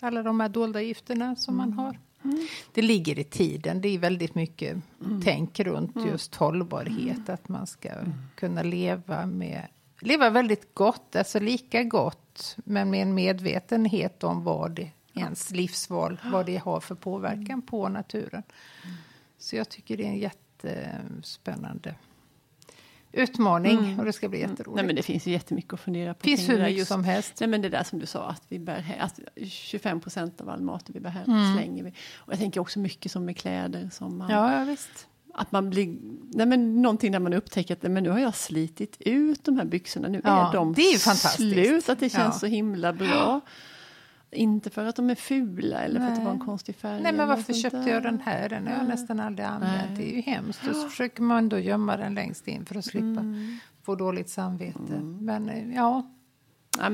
alla 0.00 0.22
de 0.22 0.40
här 0.40 0.48
dolda 0.48 0.82
gifterna 0.82 1.36
som 1.36 1.56
man 1.56 1.72
har. 1.72 1.98
Det 2.72 2.82
ligger 2.82 3.18
i 3.18 3.24
tiden. 3.24 3.80
Det 3.80 3.88
är 3.88 3.98
väldigt 3.98 4.34
mycket 4.34 4.76
tänk 5.24 5.60
runt 5.60 5.96
just 6.06 6.34
hållbarhet. 6.34 7.28
Att 7.28 7.48
man 7.48 7.66
ska 7.66 7.90
kunna 8.34 8.62
leva 8.62 9.26
med 9.26 9.66
leva 10.00 10.30
väldigt 10.30 10.74
gott, 10.74 11.16
alltså 11.16 11.40
lika 11.40 11.82
gott, 11.82 12.56
men 12.64 12.90
med 12.90 13.02
en 13.02 13.14
medvetenhet 13.14 14.24
om 14.24 14.44
vad 14.44 14.70
det, 14.70 14.90
ens 15.14 15.50
livsval, 15.50 16.20
vad 16.32 16.46
det 16.46 16.56
har 16.56 16.80
för 16.80 16.94
påverkan 16.94 17.62
på 17.62 17.88
naturen. 17.88 18.42
Så 19.38 19.56
jag 19.56 19.68
tycker 19.68 19.96
det 19.96 20.02
är 20.04 20.08
en 20.08 20.18
jättespännande 20.18 21.94
utmaning 23.12 23.98
och 23.98 24.04
det 24.04 24.12
ska 24.12 24.28
bli 24.28 24.40
jätteroligt. 24.40 24.76
Nej, 24.76 24.84
men 24.86 24.96
det 24.96 25.02
finns 25.02 25.26
ju 25.26 25.30
jättemycket 25.32 25.72
att 25.72 25.80
fundera 25.80 26.14
på. 26.14 26.20
Finns 26.24 26.48
hur 26.48 26.58
mycket 26.58 26.78
Just- 26.78 26.88
som 26.88 27.04
helst. 27.04 27.32
Nej, 27.40 27.48
men 27.48 27.62
det 27.62 27.68
där 27.68 27.82
som 27.82 27.98
du 27.98 28.06
sa, 28.06 28.28
att, 28.28 28.42
vi 28.48 28.58
bär 28.58 28.96
att 29.00 29.20
25 29.46 30.00
procent 30.00 30.40
av 30.40 30.48
all 30.48 30.60
mat 30.60 30.84
vi 30.86 31.00
bär 31.00 31.10
hem 31.10 31.24
Mm. 31.30 31.56
slänger 31.56 31.84
vi. 31.84 31.90
Och 32.16 32.32
jag 32.32 32.38
tänker 32.38 32.60
också 32.60 32.78
mycket 32.78 33.12
som 33.12 33.24
med 33.24 33.36
kläder. 33.36 33.90
Som 33.92 34.18
man, 34.18 34.30
Ja, 34.30 34.58
ja 34.58 34.64
visst. 34.64 35.08
Att 35.34 35.52
man 35.52 35.70
blir, 35.70 35.96
nej 36.34 36.46
men 36.46 36.82
någonting 36.82 37.12
där 37.12 37.18
man 37.20 37.32
upptäcker 37.32 37.74
att 37.74 37.82
men 37.82 38.02
nu 38.02 38.10
har 38.10 38.18
jag 38.18 38.34
slitit 38.34 38.96
ut 39.00 39.44
de 39.44 39.56
här 39.58 39.64
byxorna, 39.64 40.08
nu 40.08 40.20
Ja, 40.24 40.48
är 40.48 40.52
de 40.52 40.72
det 40.74 40.82
är 40.82 40.98
fantastiskt. 40.98 41.36
slut, 41.52 41.88
att 41.88 42.00
det 42.00 42.08
känns 42.10 42.34
Ja. 42.34 42.38
så 42.38 42.46
himla 42.46 42.92
bra. 42.92 43.40
Inte 44.34 44.70
för 44.70 44.84
att 44.84 44.96
de 44.96 45.10
är 45.10 45.14
fula 45.14 45.80
eller 45.80 46.00
för 46.00 46.06
att 46.06 46.12
det 46.14 46.18
Nej. 46.18 46.24
var 46.26 46.32
en 46.32 46.38
konstig 46.46 46.76
färg. 46.76 47.02
Nej, 47.02 47.12
men 47.12 47.28
varför 47.28 47.52
köpte 47.52 47.78
där. 47.78 47.88
jag 47.92 48.02
den 48.02 48.20
här? 48.20 48.48
Den 48.48 48.66
har 48.66 48.74
jag 48.74 48.88
nästan 48.88 49.20
aldrig 49.20 49.46
använt. 49.48 49.88
Nej. 49.88 49.96
Det 49.96 50.12
är 50.12 50.16
ju 50.16 50.20
hemskt. 50.22 50.66
Och 50.68 50.76
så 50.76 50.88
försöker 50.88 51.22
man 51.22 51.48
då 51.48 51.58
gömma 51.58 51.96
den 51.96 52.14
längst 52.14 52.48
in 52.48 52.66
för 52.66 52.78
att 52.78 52.84
slippa 52.84 53.06
Mm. 53.20 53.58
få 53.82 53.94
dåligt 53.94 54.28
samvete. 54.28 55.00
Men 55.20 55.48
eh, 55.48 55.74
ja, 55.74 56.10
Ja, 56.78 56.90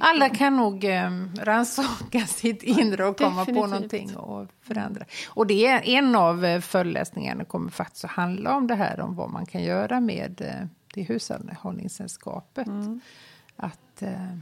alla 0.00 0.28
kan 0.28 0.56
nog 0.56 0.84
eh, 0.84 1.10
rannsaka 1.40 2.20
sitt 2.26 2.62
inre 2.62 3.04
och 3.06 3.18
komma 3.18 3.44
på 3.44 3.50
definitivt. 3.50 3.70
någonting 3.70 4.16
och 4.16 4.48
förändra. 4.60 5.04
Och 5.28 5.46
det 5.46 5.66
är 5.66 5.88
en 5.88 6.14
av 6.16 6.44
eh, 6.44 6.60
föreläsningarna 6.60 7.44
kommer 7.44 7.70
faktiskt 7.70 8.04
att 8.04 8.10
handla 8.10 8.56
om 8.56 8.66
det 8.66 8.74
här, 8.74 9.00
om 9.00 9.14
vad 9.16 9.30
man 9.30 9.46
kan 9.46 9.62
göra 9.62 10.00
med 10.00 10.40
eh, 10.40 10.66
det 10.94 11.02
hushållningssällskapet. 11.02 12.66
Mm. 12.66 13.00
Att 13.56 14.02
eh, 14.02 14.36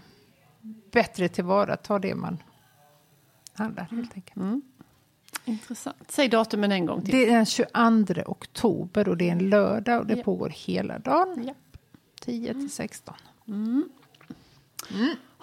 bättre 0.92 1.28
tillvarata 1.28 1.98
det 1.98 2.14
man 2.14 2.42
handlar 3.54 3.84
helt 3.90 4.14
enkelt. 4.14 4.36
Mm. 4.36 4.62
Intressant. 5.44 5.96
Säg 6.08 6.28
datumen 6.28 6.72
en 6.72 6.86
gång 6.86 7.02
till. 7.02 7.10
Det 7.14 7.26
är 7.30 7.36
den 7.36 7.46
22 7.46 8.22
oktober 8.26 9.08
och 9.08 9.16
det 9.16 9.28
är 9.28 9.32
en 9.32 9.50
lördag 9.50 10.00
och 10.00 10.06
det 10.06 10.16
Ja. 10.16 10.22
pågår 10.24 10.52
hela 10.56 10.98
dagen. 10.98 11.44
Ja. 11.46 11.54
10 12.20 12.54
till 12.54 12.70
16. 12.70 13.14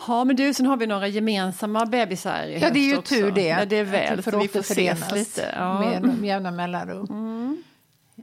Ja, 0.07 0.23
men 0.23 0.35
du, 0.35 0.53
sen 0.53 0.65
har 0.65 0.77
vi 0.77 0.87
några 0.87 1.07
gemensamma 1.07 1.85
bebisar 1.85 2.43
i 2.43 2.59
Ja, 2.59 2.69
det 2.69 2.79
är 2.79 2.87
ju 2.89 2.97
också. 2.97 3.15
tur 3.15 3.31
det. 3.31 3.47
Ja, 3.47 3.65
det 3.65 3.75
är 3.75 3.83
Att 3.83 3.87
väl, 3.89 4.15
vi 4.17 4.21
för 4.23 4.39
vi 4.39 4.47
får 4.47 4.59
ses 4.59 5.11
lite. 5.11 5.53
Ja. 5.55 5.79
Med 5.79 6.01
med 6.01 6.23
jämna 6.23 6.51
mellanrum. 6.51 7.07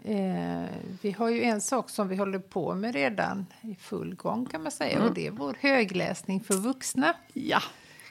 Eh, 0.07 0.65
vi 1.03 1.11
har 1.13 1.29
ju 1.29 1.43
en 1.45 1.61
sak 1.61 1.91
som 1.91 2.09
vi 2.09 2.17
håller 2.17 2.39
på 2.39 2.75
med 2.75 2.95
redan 2.95 3.47
i 3.63 3.75
full 3.75 4.15
gång 4.15 4.47
kan 4.47 4.63
man 4.63 4.73
säga. 4.73 4.97
Mm. 4.97 5.09
Och 5.09 5.15
det 5.15 5.27
är 5.27 5.31
vår 5.31 5.57
högläsning 5.61 6.41
för 6.41 6.55
vuxna. 6.55 7.15
ja. 7.33 7.63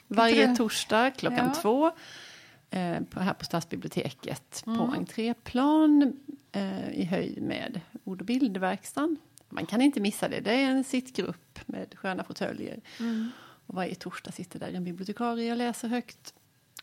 Varje 0.08 0.46
du- 0.46 0.56
torsdag 0.56 1.10
klockan 1.10 1.50
Ja. 1.54 1.60
två 1.62 1.90
eh, 2.70 3.00
på, 3.10 3.20
här 3.20 3.34
på 3.34 3.44
Stadsbiblioteket 3.44 4.62
på 4.64 4.70
Mm. 4.70 4.90
entréplan 4.90 6.16
eh, 6.52 6.88
i 6.90 7.04
höjd 7.04 7.42
med 7.42 7.80
ord 8.04 8.20
och 8.20 8.26
bildverkstan. 8.26 9.16
Man 9.48 9.66
kan 9.66 9.80
inte 9.80 10.00
missa 10.00 10.28
det. 10.28 10.40
Det 10.40 10.52
är 10.52 10.70
en 10.70 10.84
sittgrupp 10.84 11.58
med 11.66 11.94
sköna 11.98 12.24
fåtöljer. 12.24 12.80
Mm. 13.00 13.30
Och 13.66 13.74
varje 13.74 13.94
torsdag 13.94 14.32
sitter 14.32 14.58
där 14.58 14.72
en 14.72 14.84
bibliotekarie 14.84 15.50
och 15.52 15.56
läser 15.58 15.88
högt. 15.88 16.34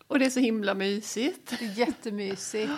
Och 0.07 0.19
det 0.19 0.25
är 0.25 0.29
så 0.29 0.39
himla 0.39 0.73
mysigt. 0.73 1.53
Det 1.59 1.65
är 1.65 1.79
jättemysigt. 1.79 2.71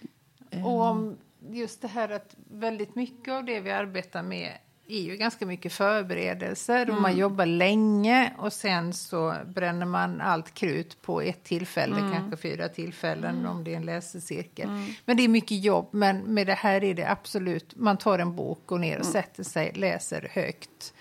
Och 0.64 0.80
om 0.80 1.16
just 1.52 1.82
det 1.82 1.88
här 1.88 2.08
att 2.08 2.36
väldigt 2.50 2.94
mycket 2.94 3.34
av 3.34 3.44
det 3.44 3.60
vi 3.60 3.70
arbetar 3.70 4.22
med 4.22 4.52
är 4.88 5.00
ju 5.00 5.16
ganska 5.16 5.46
mycket 5.46 5.72
förberedelser 5.72 6.90
och 6.90 7.00
man 7.02 7.16
jobbar 7.16 7.46
länge 7.46 8.32
och 8.38 8.52
sen 8.52 8.92
så 8.92 9.34
bränner 9.46 9.86
man 9.86 10.20
allt 10.20 10.54
krut 10.54 11.02
på 11.02 11.20
ett 11.20 11.44
tillfälle, 11.44 11.96
kanske 12.14 12.36
fyra 12.36 12.68
tillfällen 12.68 13.46
om 13.46 13.64
det 13.64 13.72
är 13.72 13.76
en 13.76 13.84
läsecirkel. 13.86 14.68
Men 15.04 15.16
det 15.16 15.22
är 15.24 15.28
mycket 15.28 15.64
jobb, 15.64 15.88
men 15.90 16.18
med 16.18 16.46
det 16.46 16.54
här 16.54 16.84
är 16.84 16.94
det 16.94 17.10
absolut, 17.10 17.76
man 17.76 17.96
tar 17.96 18.18
en 18.18 18.36
bok, 18.36 18.62
går 18.66 18.78
ner 18.78 18.98
och 18.98 19.06
sätter 19.06 19.42
sig, 19.42 19.72
läser 19.74 20.28
högt. 20.32 20.94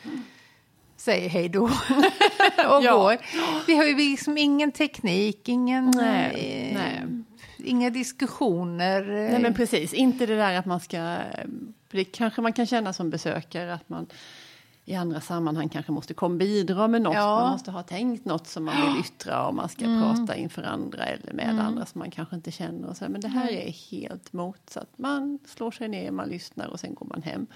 Säger 0.97 1.29
hej 1.29 1.49
då 1.49 1.63
och 2.69 2.83
Ja. 2.83 2.97
går. 2.97 3.17
Vi 3.67 3.75
har 3.75 3.85
ju 3.85 3.95
liksom 3.95 4.37
ingen 4.37 4.71
teknik, 4.71 5.49
ingen, 5.49 5.91
Nej, 5.95 6.71
eh, 6.71 6.77
nej. 6.77 7.14
Inga 7.65 7.89
diskussioner. 7.89 9.03
Nej 9.05 9.41
men 9.41 9.53
precis, 9.53 9.93
inte 9.93 10.25
det 10.25 10.35
där 10.35 10.59
att 10.59 10.65
man 10.65 10.79
ska... 10.79 11.17
Det 11.91 12.03
kanske 12.03 12.41
man 12.41 12.53
kan 12.53 12.65
känna 12.65 12.93
som 12.93 13.09
besökare 13.09 13.73
att 13.73 13.89
man 13.89 14.07
i 14.85 14.95
andra 14.95 15.21
sammanhang 15.21 15.69
kanske 15.69 15.91
måste 15.91 16.13
komma 16.13 16.35
bidra 16.35 16.87
med 16.87 17.01
något. 17.01 17.15
Ja. 17.15 17.39
Man 17.41 17.51
måste 17.51 17.71
ha 17.71 17.83
tänkt 17.83 18.25
något 18.25 18.47
som 18.47 18.65
man 18.65 18.75
vill 18.81 19.01
yttra 19.01 19.47
och 19.47 19.55
man 19.55 19.69
ska 19.69 19.85
prata 19.85 20.35
inför 20.35 20.63
andra 20.63 21.03
eller 21.03 21.33
med 21.33 21.59
andra 21.59 21.85
som 21.85 21.99
man 21.99 22.11
kanske 22.11 22.35
inte 22.35 22.51
känner. 22.51 22.89
Och 22.89 22.97
så. 22.97 23.05
Men 23.09 23.21
det 23.21 23.27
här 23.27 23.49
är 23.49 23.91
helt 23.91 24.33
motsatt. 24.33 24.89
Man 24.95 25.39
slår 25.45 25.71
sig 25.71 25.87
ner, 25.87 26.11
man 26.11 26.29
lyssnar 26.29 26.67
och 26.67 26.79
sen 26.79 26.93
går 26.93 27.05
man 27.05 27.21
hem. 27.21 27.47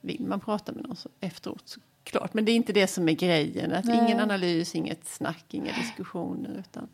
Vill 0.00 0.26
man 0.26 0.40
prata 0.40 0.72
med 0.72 0.86
någon 0.86 0.96
så 0.96 1.08
efteråt 1.20 1.62
så 1.64 1.80
klart. 2.02 2.34
Men 2.34 2.44
det 2.44 2.52
är 2.52 2.56
inte 2.56 2.72
det 2.72 2.86
som 2.86 3.08
är 3.08 3.12
grejen. 3.12 3.72
Att 3.72 3.84
Nej. 3.84 3.98
ingen 3.98 4.20
analys, 4.20 4.74
inget 4.74 5.06
snack, 5.06 5.44
inga 5.50 5.72
diskussioner. 5.72 6.58
Utan, 6.58 6.88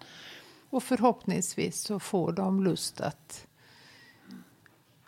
Och 0.74 0.82
förhoppningsvis 0.82 1.80
så 1.80 2.00
får 2.00 2.32
de 2.32 2.64
lust 2.64 3.00
att 3.00 3.46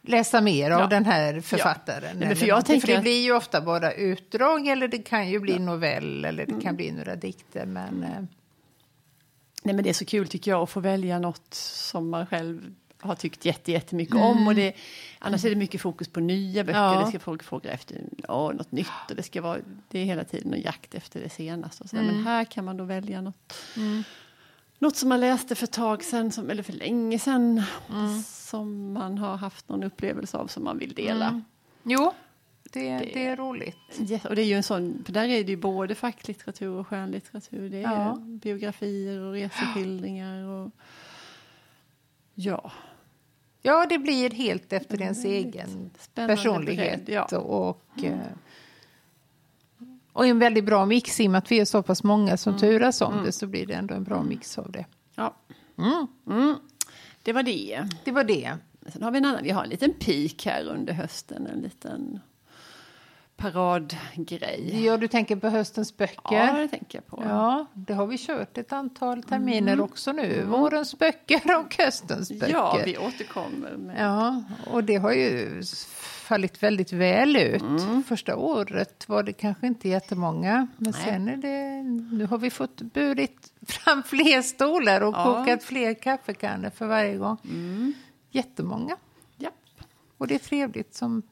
läsa 0.02 0.40
mer 0.40 0.70
av 0.70 0.80
Ja. 0.80 0.86
den 0.86 1.04
här 1.04 1.40
författaren. 1.40 2.02
Nej, 2.02 2.14
men 2.14 2.22
eller 2.22 2.34
för 2.34 2.46
jag 2.46 2.66
tänker 2.66 2.86
för 2.86 2.94
det 2.94 3.00
blir 3.00 3.24
ju 3.24 3.32
ofta 3.32 3.60
bara 3.60 3.92
utdrag 3.92 4.66
eller 4.66 4.88
det 4.88 4.98
kan 4.98 5.30
ju 5.30 5.40
bli 5.40 5.58
novell 5.58 6.24
eller 6.24 6.46
det 6.46 6.60
kan 6.60 6.76
bli 6.76 6.92
några 6.92 7.16
dikter. 7.16 7.66
Men 7.66 8.02
eh, 8.02 8.22
Nej, 9.62 9.74
men 9.74 9.84
det 9.84 9.88
är 9.90 9.94
så 9.94 10.04
kul 10.04 10.28
tycker 10.28 10.50
jag 10.50 10.62
att 10.62 10.70
få 10.70 10.80
välja 10.80 11.18
något 11.18 11.54
som 11.54 12.10
man 12.10 12.26
själv 12.26 12.74
har 13.00 13.14
tyckt 13.14 13.44
jätte, 13.44 13.72
jättemycket 13.72 14.14
om. 14.14 14.46
Och 14.46 14.54
det, 14.54 14.72
annars 15.18 15.44
är 15.44 15.50
det 15.50 15.56
mycket 15.56 15.80
fokus 15.80 16.08
på 16.08 16.20
nya 16.20 16.64
böcker. 16.64 16.78
Ja. 16.78 17.00
Det 17.00 17.08
ska 17.08 17.18
folk 17.18 17.42
fråga 17.42 17.70
efter 17.70 18.00
åh, 18.28 18.52
något 18.54 18.72
nytt. 18.72 18.86
Och 19.10 19.16
det, 19.16 19.22
ska 19.22 19.42
vara, 19.42 19.58
det 19.88 19.98
är 19.98 20.04
hela 20.04 20.24
tiden 20.24 20.54
en 20.54 20.60
jakt 20.60 20.94
efter 20.94 21.20
det 21.20 21.28
senaste. 21.28 21.82
Och 21.84 21.90
så 21.90 21.96
där. 21.96 22.02
Men 22.02 22.24
här 22.24 22.44
kan 22.44 22.64
man 22.64 22.76
då 22.76 22.84
välja 22.84 23.20
något 23.20 23.54
något 24.78 24.96
som 24.96 25.08
man 25.08 25.20
läste 25.20 25.54
för 25.54 25.66
tag 25.66 26.04
sedan, 26.04 26.32
som, 26.32 26.50
eller 26.50 26.62
för 26.62 26.72
länge 26.72 27.18
sedan, 27.18 27.62
som 28.24 28.92
man 28.92 29.18
har 29.18 29.36
haft 29.36 29.68
någon 29.68 29.82
upplevelse 29.82 30.36
av 30.36 30.46
som 30.46 30.64
man 30.64 30.78
vill 30.78 30.94
dela. 30.94 31.28
Mm. 31.28 31.44
Jo, 31.82 32.12
det, 32.72 32.90
Det- 32.98 33.10
det 33.14 33.26
är 33.26 33.36
roligt. 33.36 33.76
Ja, 33.98 34.18
och 34.28 34.36
det 34.36 34.42
är 34.42 34.46
ju 34.46 34.54
en 34.54 34.62
sån, 34.62 35.02
för 35.06 35.12
där 35.12 35.24
är 35.28 35.44
det 35.44 35.50
ju 35.50 35.56
både 35.56 35.94
facklitteratur 35.94 36.68
och 36.68 36.86
skönlitteratur. 36.86 37.70
Det 37.70 37.76
är 37.78 37.82
Ja. 37.82 38.16
biografier 38.20 39.20
och 39.20 39.32
reseskildringar 39.32 40.44
och 40.48 40.70
ja, 42.34 42.72
Ja, 43.62 43.86
det 43.88 43.98
blir 43.98 44.30
helt 44.30 44.72
efter 44.72 45.02
ens 45.02 45.24
egen 45.24 45.90
personlighet. 46.14 47.00
ja. 47.06 47.38
och, 47.38 48.04
eh, 48.04 48.18
och 50.16 50.26
en 50.26 50.38
väldigt 50.38 50.64
bra 50.64 50.86
mix 50.86 51.20
i 51.20 51.26
och 51.26 51.30
med 51.30 51.38
att 51.38 51.52
vi 51.52 51.60
är 51.60 51.64
så 51.64 51.82
pass 51.82 52.02
många 52.04 52.36
som 52.36 52.58
turas 52.58 53.00
om 53.00 53.24
det 53.24 53.32
så 53.32 53.46
blir 53.46 53.66
det 53.66 53.74
ändå 53.74 53.94
en 53.94 54.04
bra 54.04 54.22
mix 54.22 54.58
av 54.58 54.72
det. 54.72 54.86
ja. 55.14 55.34
Mm. 55.78 56.06
Mm. 56.26 56.54
Det 57.22 57.32
var 57.32 57.42
det. 57.42 57.88
Det 58.04 58.12
var 58.12 58.24
det. 58.24 58.56
Sen 58.92 59.02
har 59.02 59.10
vi 59.10 59.18
en 59.18 59.24
annan, 59.24 59.42
vi 59.42 59.50
har 59.50 59.64
en 59.64 59.70
liten 59.70 59.92
peak 59.92 60.46
här 60.46 60.64
under 60.64 60.92
hösten, 60.92 61.46
en 61.46 61.60
liten 61.60 62.20
paradgrej. 63.36 64.84
Ja, 64.84 64.96
du 64.96 65.08
tänker 65.08 65.36
på 65.36 65.48
höstens 65.48 65.96
böcker. 65.96 66.46
Ja, 66.46 66.52
det 66.52 66.68
tänker 66.68 66.98
jag 66.98 67.06
på. 67.06 67.22
Ja, 67.28 67.66
det 67.74 67.94
har 67.94 68.06
vi 68.06 68.18
kört 68.18 68.58
ett 68.58 68.72
antal 68.72 69.22
terminer 69.22 69.80
också 69.80 70.12
nu. 70.12 70.44
Vårens 70.44 70.98
böcker 70.98 71.58
och 71.58 71.76
höstens 71.78 72.28
böcker. 72.32 72.52
Ja, 72.52 72.80
vi 72.84 72.98
återkommer 72.98 73.76
med... 73.76 73.96
Ja, 74.00 74.42
och 74.70 74.84
det 74.84 74.96
har 74.96 75.12
ju 75.12 75.62
fallit 76.26 76.62
väldigt 76.62 76.92
väl 76.92 77.36
ut. 77.36 77.62
Första 78.06 78.36
året 78.36 79.08
var 79.08 79.22
det 79.22 79.32
kanske 79.32 79.66
inte 79.66 79.88
jättemånga, 79.88 80.66
men 80.76 80.92
Nej. 80.92 81.04
sen 81.04 81.28
är 81.28 81.36
det... 81.36 81.82
Nu 82.16 82.26
har 82.26 82.38
vi 82.38 82.50
fått 82.50 82.80
burit 82.82 83.52
fram 83.66 84.02
fler 84.02 84.42
stolar 84.42 85.00
och 85.00 85.14
Ja. 85.14 85.24
kokat 85.24 85.62
fler 85.64 85.94
kaffekannor 85.94 86.70
för 86.70 86.86
varje 86.86 87.16
gång. 87.16 87.38
Jättemånga. 88.30 88.96
Ja, 89.36 89.50
Och 90.18 90.26
det 90.26 90.34
är 90.34 90.38
trevligt 90.38 90.94
som 90.94 91.22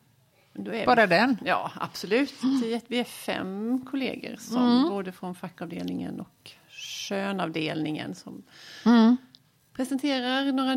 bara 0.87 1.07
den. 1.07 1.37
vi, 1.43 1.49
ja, 1.49 1.71
absolut. 1.81 2.43
Är- 2.43 2.81
Vi 2.89 3.01
är 3.01 3.05
fem 3.05 3.87
kollegor, 3.91 4.37
som, 4.39 4.63
Mm. 4.79 4.89
både 4.89 5.13
från 5.13 5.35
fackavdelningen 5.35 6.21
och 6.21 6.51
skönavdelningen 7.09 8.15
som 8.15 8.43
Mm. 8.87 9.17
presenterar 9.73 10.53
några... 10.53 10.75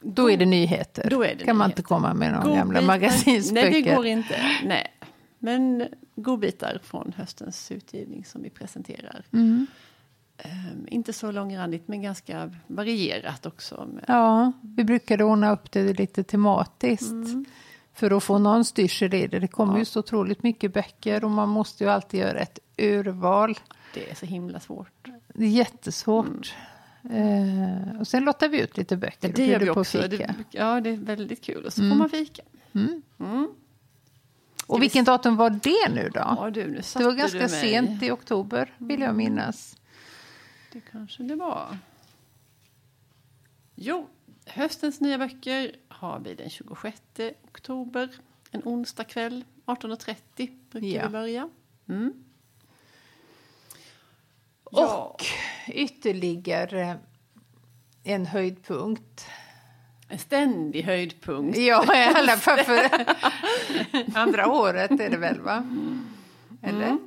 Då 0.00 0.30
är 0.30 0.36
det 0.36 0.46
nyheter. 0.46 1.10
Då 1.10 1.22
är 1.22 1.34
det 1.34 1.44
kan 1.44 1.56
man 1.56 1.66
nyheter. 1.68 1.80
inte 1.80 1.88
komma 1.88 2.14
med 2.14 2.32
några 2.32 2.56
gamla 2.56 2.80
magasinsböcker. 2.80 3.70
Nej, 3.70 3.82
det 3.82 3.94
går 3.94 4.06
inte. 4.06 4.34
Nej. 4.64 4.86
Men 5.38 5.84
godbitar 6.16 6.80
från 6.84 7.12
höstens 7.16 7.70
utgivning 7.70 8.24
som 8.24 8.42
vi 8.42 8.50
presenterar. 8.50 9.24
Mm. 9.32 9.66
Ehm, 10.38 10.86
inte 10.88 11.12
så 11.12 11.30
långrandigt, 11.30 11.88
men 11.88 12.02
ganska 12.02 12.52
varierat 12.66 13.46
också. 13.46 13.88
Ja, 14.08 14.52
vi 14.62 14.84
brukade 14.84 15.24
ordna 15.24 15.52
upp 15.52 15.72
det 15.72 15.92
lite 15.98 16.22
tematiskt. 16.24 17.12
För 17.94 18.10
att 18.16 18.24
få 18.24 18.38
någon 18.38 18.64
styrsel 18.64 19.14
i 19.14 19.26
det. 19.26 19.38
Det 19.38 19.48
kommer 19.48 19.72
Ja. 19.72 19.78
ju 19.78 19.84
så 19.84 20.00
otroligt 20.00 20.42
mycket 20.42 20.74
böcker 20.74 21.24
och 21.24 21.30
man 21.30 21.48
måste 21.48 21.84
ju 21.84 21.90
alltid 21.90 22.20
göra 22.20 22.38
ett 22.38 22.58
urval. 22.76 23.58
Det 23.94 24.10
är 24.10 24.14
så 24.14 24.26
himla 24.26 24.60
svårt. 24.60 25.08
Det 25.34 25.44
är 25.44 25.48
jättesvårt. 25.48 26.54
Eh, 27.10 28.00
och 28.00 28.08
sen 28.08 28.24
lottar 28.24 28.48
vi 28.48 28.60
ut 28.60 28.76
lite 28.76 28.96
böcker 28.96 29.28
och 29.28 29.34
Det 29.34 29.46
gör 29.46 29.58
vi 29.60 29.70
också. 29.70 30.02
fika. 30.02 30.08
Det, 30.08 30.34
ja, 30.50 30.80
det 30.80 30.90
är 30.90 30.96
väldigt 30.96 31.44
kul. 31.44 31.64
Och 31.64 31.72
så 31.72 31.80
får 31.80 31.96
man 31.96 32.10
fika. 32.10 32.42
Mm. 32.74 33.02
Mm. 33.20 33.48
Och 34.66 34.82
vilken 34.82 35.04
datum 35.04 35.36
var 35.36 35.50
det 35.50 35.88
nu 35.94 36.10
då? 36.14 36.20
Ja, 36.20 36.50
du, 36.54 36.66
nu 36.66 36.80
det 36.94 37.04
var 37.04 37.12
ganska 37.12 37.48
sent 37.48 38.02
i 38.02 38.10
oktober, 38.10 38.74
vill 38.78 39.00
jag 39.00 39.14
minnas. 39.14 39.76
Det 40.72 40.80
kanske 40.80 41.22
det 41.22 41.34
var. 41.34 41.78
Jo, 43.74 44.08
höstens 44.46 45.00
nya 45.00 45.18
böcker 45.18 45.76
har 45.88 46.18
vi 46.20 46.34
den 46.34 46.50
26 46.50 47.02
oktober. 47.44 48.08
En 48.50 48.62
onsdag 48.64 49.04
kväll, 49.04 49.44
18.30 49.66 50.50
brukar 50.70 50.88
Ja. 50.88 51.02
vi 51.06 51.12
börja. 51.12 51.48
Mm. 51.88 52.12
Ja. 54.70 55.16
Ytterligare 55.72 56.96
en 58.04 58.26
höjdpunkt. 58.26 59.26
En 60.08 60.18
ständig 60.18 60.82
höjdpunkt. 60.82 61.58
Ja, 61.58 61.94
i 61.96 62.14
alla 62.14 62.36
fall 62.36 62.58
för 62.58 62.80
andra 64.14 64.48
året 64.48 64.90
är 64.90 65.10
det 65.10 65.16
väl, 65.16 65.40
va? 65.40 65.64
Eller? 66.62 66.86
Mm. 66.86 66.98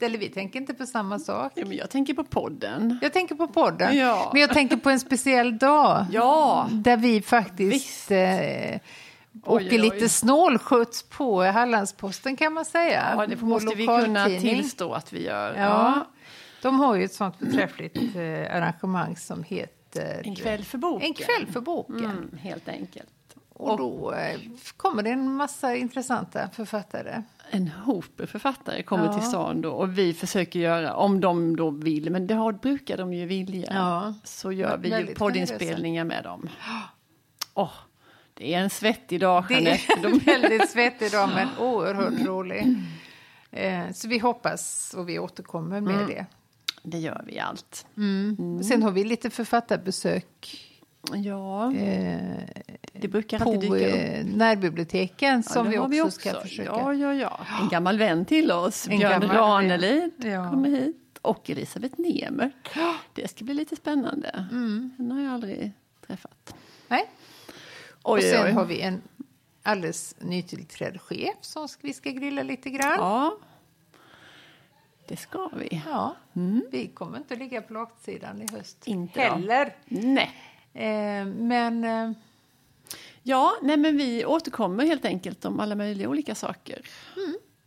Eller 0.00 0.18
vi 0.18 0.28
tänker 0.28 0.60
inte 0.60 0.74
på 0.74 0.86
samma 0.86 1.18
sak. 1.18 1.52
Ja, 1.54 1.64
men 1.66 1.76
jag 1.76 1.90
tänker 1.90 2.14
på 2.14 2.24
podden. 2.24 2.98
Jag 3.02 3.12
tänker 3.12 3.34
på 3.34 3.46
podden, 3.48 3.96
Ja. 3.96 4.30
men 4.32 4.40
jag 4.40 4.50
tänker 4.50 4.76
på 4.76 4.90
en 4.90 5.00
speciell 5.00 5.58
dag. 5.58 6.06
Ja, 6.10 6.68
Där 6.72 6.96
vi 6.96 7.22
faktiskt 7.22 8.10
eh, 8.10 8.80
åker 9.44 9.66
Oj, 9.72 9.78
lite 9.78 10.08
snålskjuts 10.08 11.02
på 11.02 11.42
Hallandsposten 11.42 12.36
kan 12.36 12.52
man 12.52 12.64
säga. 12.64 13.14
ja 13.16 13.26
det 13.26 13.40
måste 13.40 13.74
vi 13.74 13.86
kunna 13.86 14.24
tillstå 14.26 14.92
att 14.92 15.12
vi 15.12 15.24
gör. 15.24 15.54
Ja. 15.54 16.06
De 16.62 16.80
har 16.80 16.94
ju 16.94 17.04
ett 17.04 17.12
sånt 17.14 17.36
förträffligt 17.36 17.96
eh, 18.16 18.56
arrangemang 18.56 19.16
som 19.16 19.42
heter 19.42 20.22
En 20.24 20.34
kväll 20.36 20.64
för 20.64 20.78
boken. 20.78 21.06
En 21.06 21.14
kväll 21.14 21.46
för 21.52 21.60
boken. 21.60 22.04
Mm, 22.04 22.38
helt 22.40 22.68
enkelt. 22.68 23.08
Och 23.54 23.78
då 23.78 24.12
eh, 24.12 24.40
kommer 24.76 25.02
det 25.02 25.10
en 25.10 25.34
massa 25.34 25.74
intressanta 25.76 26.48
författare. 26.48 27.22
En 27.50 27.68
hoper 27.68 28.26
författare 28.26 28.82
kommer 28.82 29.04
Ja. 29.06 29.12
till 29.12 29.22
stan 29.28 29.60
då 29.60 29.70
och 29.72 29.98
vi 29.98 30.14
försöker 30.14 30.60
göra, 30.60 30.94
om 30.94 31.20
de 31.20 31.56
då 31.56 31.70
vill, 31.70 32.10
men 32.10 32.26
det 32.26 32.34
har, 32.34 32.52
brukar 32.52 32.96
de 32.96 33.12
ju 33.12 33.26
vilja, 33.26 33.66
Ja. 33.74 34.14
så 34.24 34.52
gör 34.52 34.76
vi 34.78 34.98
ju 35.00 35.14
poddinspelningar 35.14 36.04
med 36.04 36.24
dem. 36.24 36.48
Åh, 37.54 37.70
det 38.34 38.54
är 38.54 38.58
en 38.58 38.70
svettig 38.70 39.20
dag, 39.20 39.44
Det 39.48 39.54
Jeanette. 39.54 39.92
är 40.02 40.06
en 40.06 40.18
väldigt 40.18 40.70
svettig 40.70 41.12
dag 41.12 41.30
men 41.34 41.48
oerhört 41.58 42.26
rolig. 42.26 42.76
Eh, 43.50 43.92
så 43.92 44.08
vi 44.08 44.18
hoppas 44.18 44.94
och 44.98 45.08
vi 45.08 45.18
återkommer 45.18 45.80
med 45.80 45.94
Mm. 45.94 46.06
det. 46.06 46.26
Det 46.82 46.98
gör 46.98 47.24
vi 47.26 47.38
allt. 47.38 47.86
Mm. 47.96 48.62
Sen 48.62 48.82
har 48.82 48.90
vi 48.90 49.04
lite 49.04 49.30
författarbesök 49.30 50.68
Ja, 51.14 51.74
eh, 51.74 52.38
det 52.92 53.08
brukar 53.08 53.40
alltid 53.40 53.68
på 53.70 53.74
dyka 53.74 53.88
upp. 53.88 53.94
eh, 53.94 54.24
närbiblioteken 54.36 55.42
som 55.42 55.64
det 55.64 55.70
vi 55.70 55.76
har 55.76 56.04
också, 56.06 56.10
ska 56.20 56.40
försöka. 56.40 56.70
Ja, 56.70 56.94
ja, 56.94 57.14
ja. 57.14 57.40
En 57.62 57.68
gammal 57.68 57.98
vän 57.98 58.24
till 58.24 58.52
oss, 58.52 58.88
En 58.88 58.98
Björn. 58.98 59.22
Ranelid, 59.22 60.10
Ja. 60.18 60.50
kommer 60.50 60.68
hit. 60.68 60.96
Och 61.22 61.50
Elisabeth 61.50 62.00
Nemer. 62.00 62.50
Det 63.14 63.28
ska 63.30 63.44
bli 63.44 63.54
lite 63.54 63.76
spännande. 63.76 64.46
Mm. 64.50 64.90
Den 64.98 65.10
har 65.10 65.20
jag 65.20 65.32
aldrig 65.32 65.72
träffat. 66.06 66.54
Nej. 66.88 67.10
Oj, 68.02 68.18
och 68.18 68.22
sen 68.22 68.46
oj, 68.46 68.52
har 68.52 68.64
vi 68.64 68.80
en 68.80 69.02
alldeles 69.62 70.14
nytillträdd 70.18 71.00
chef 71.00 71.34
som 71.40 71.68
vi 71.80 71.92
ska 71.92 72.10
grilla 72.10 72.42
lite 72.42 72.70
grann. 72.70 72.96
Ja, 72.98 73.36
det 75.12 75.16
ska 75.16 75.50
vi. 75.56 75.82
Ja, 75.86 76.16
vi 76.70 76.86
kommer 76.88 77.18
inte 77.18 77.34
att 77.34 77.40
ligga 77.40 77.62
på 77.62 77.72
latsidan 77.72 78.42
i 78.42 78.46
höst 78.52 78.82
Inte 78.86 79.28
då. 79.28 79.34
heller. 79.34 79.76
Nej. 79.84 80.30
Eh, 80.74 81.24
men 81.26 81.84
eh, 81.84 82.10
Ja, 83.22 83.52
nej 83.62 83.76
men 83.76 83.96
vi 83.96 84.24
återkommer 84.24 84.84
helt 84.84 85.04
enkelt 85.04 85.44
om 85.44 85.60
alla 85.60 85.74
möjliga 85.74 86.08
olika 86.08 86.34
saker. 86.34 86.80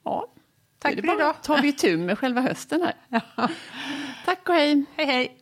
Ja. 0.03 0.27
Tack 0.79 0.95
Då 0.95 1.01
för 1.01 1.15
idag. 1.15 1.35
tar 1.43 1.61
vi 1.61 1.73
tur 1.73 1.97
med 1.97 2.19
själva 2.19 2.41
hösten 2.41 2.81
här. 3.09 3.21
Tack 4.25 4.49
och 4.49 4.55
hej. 4.55 4.85
hej 4.95 5.05
hej! 5.05 5.37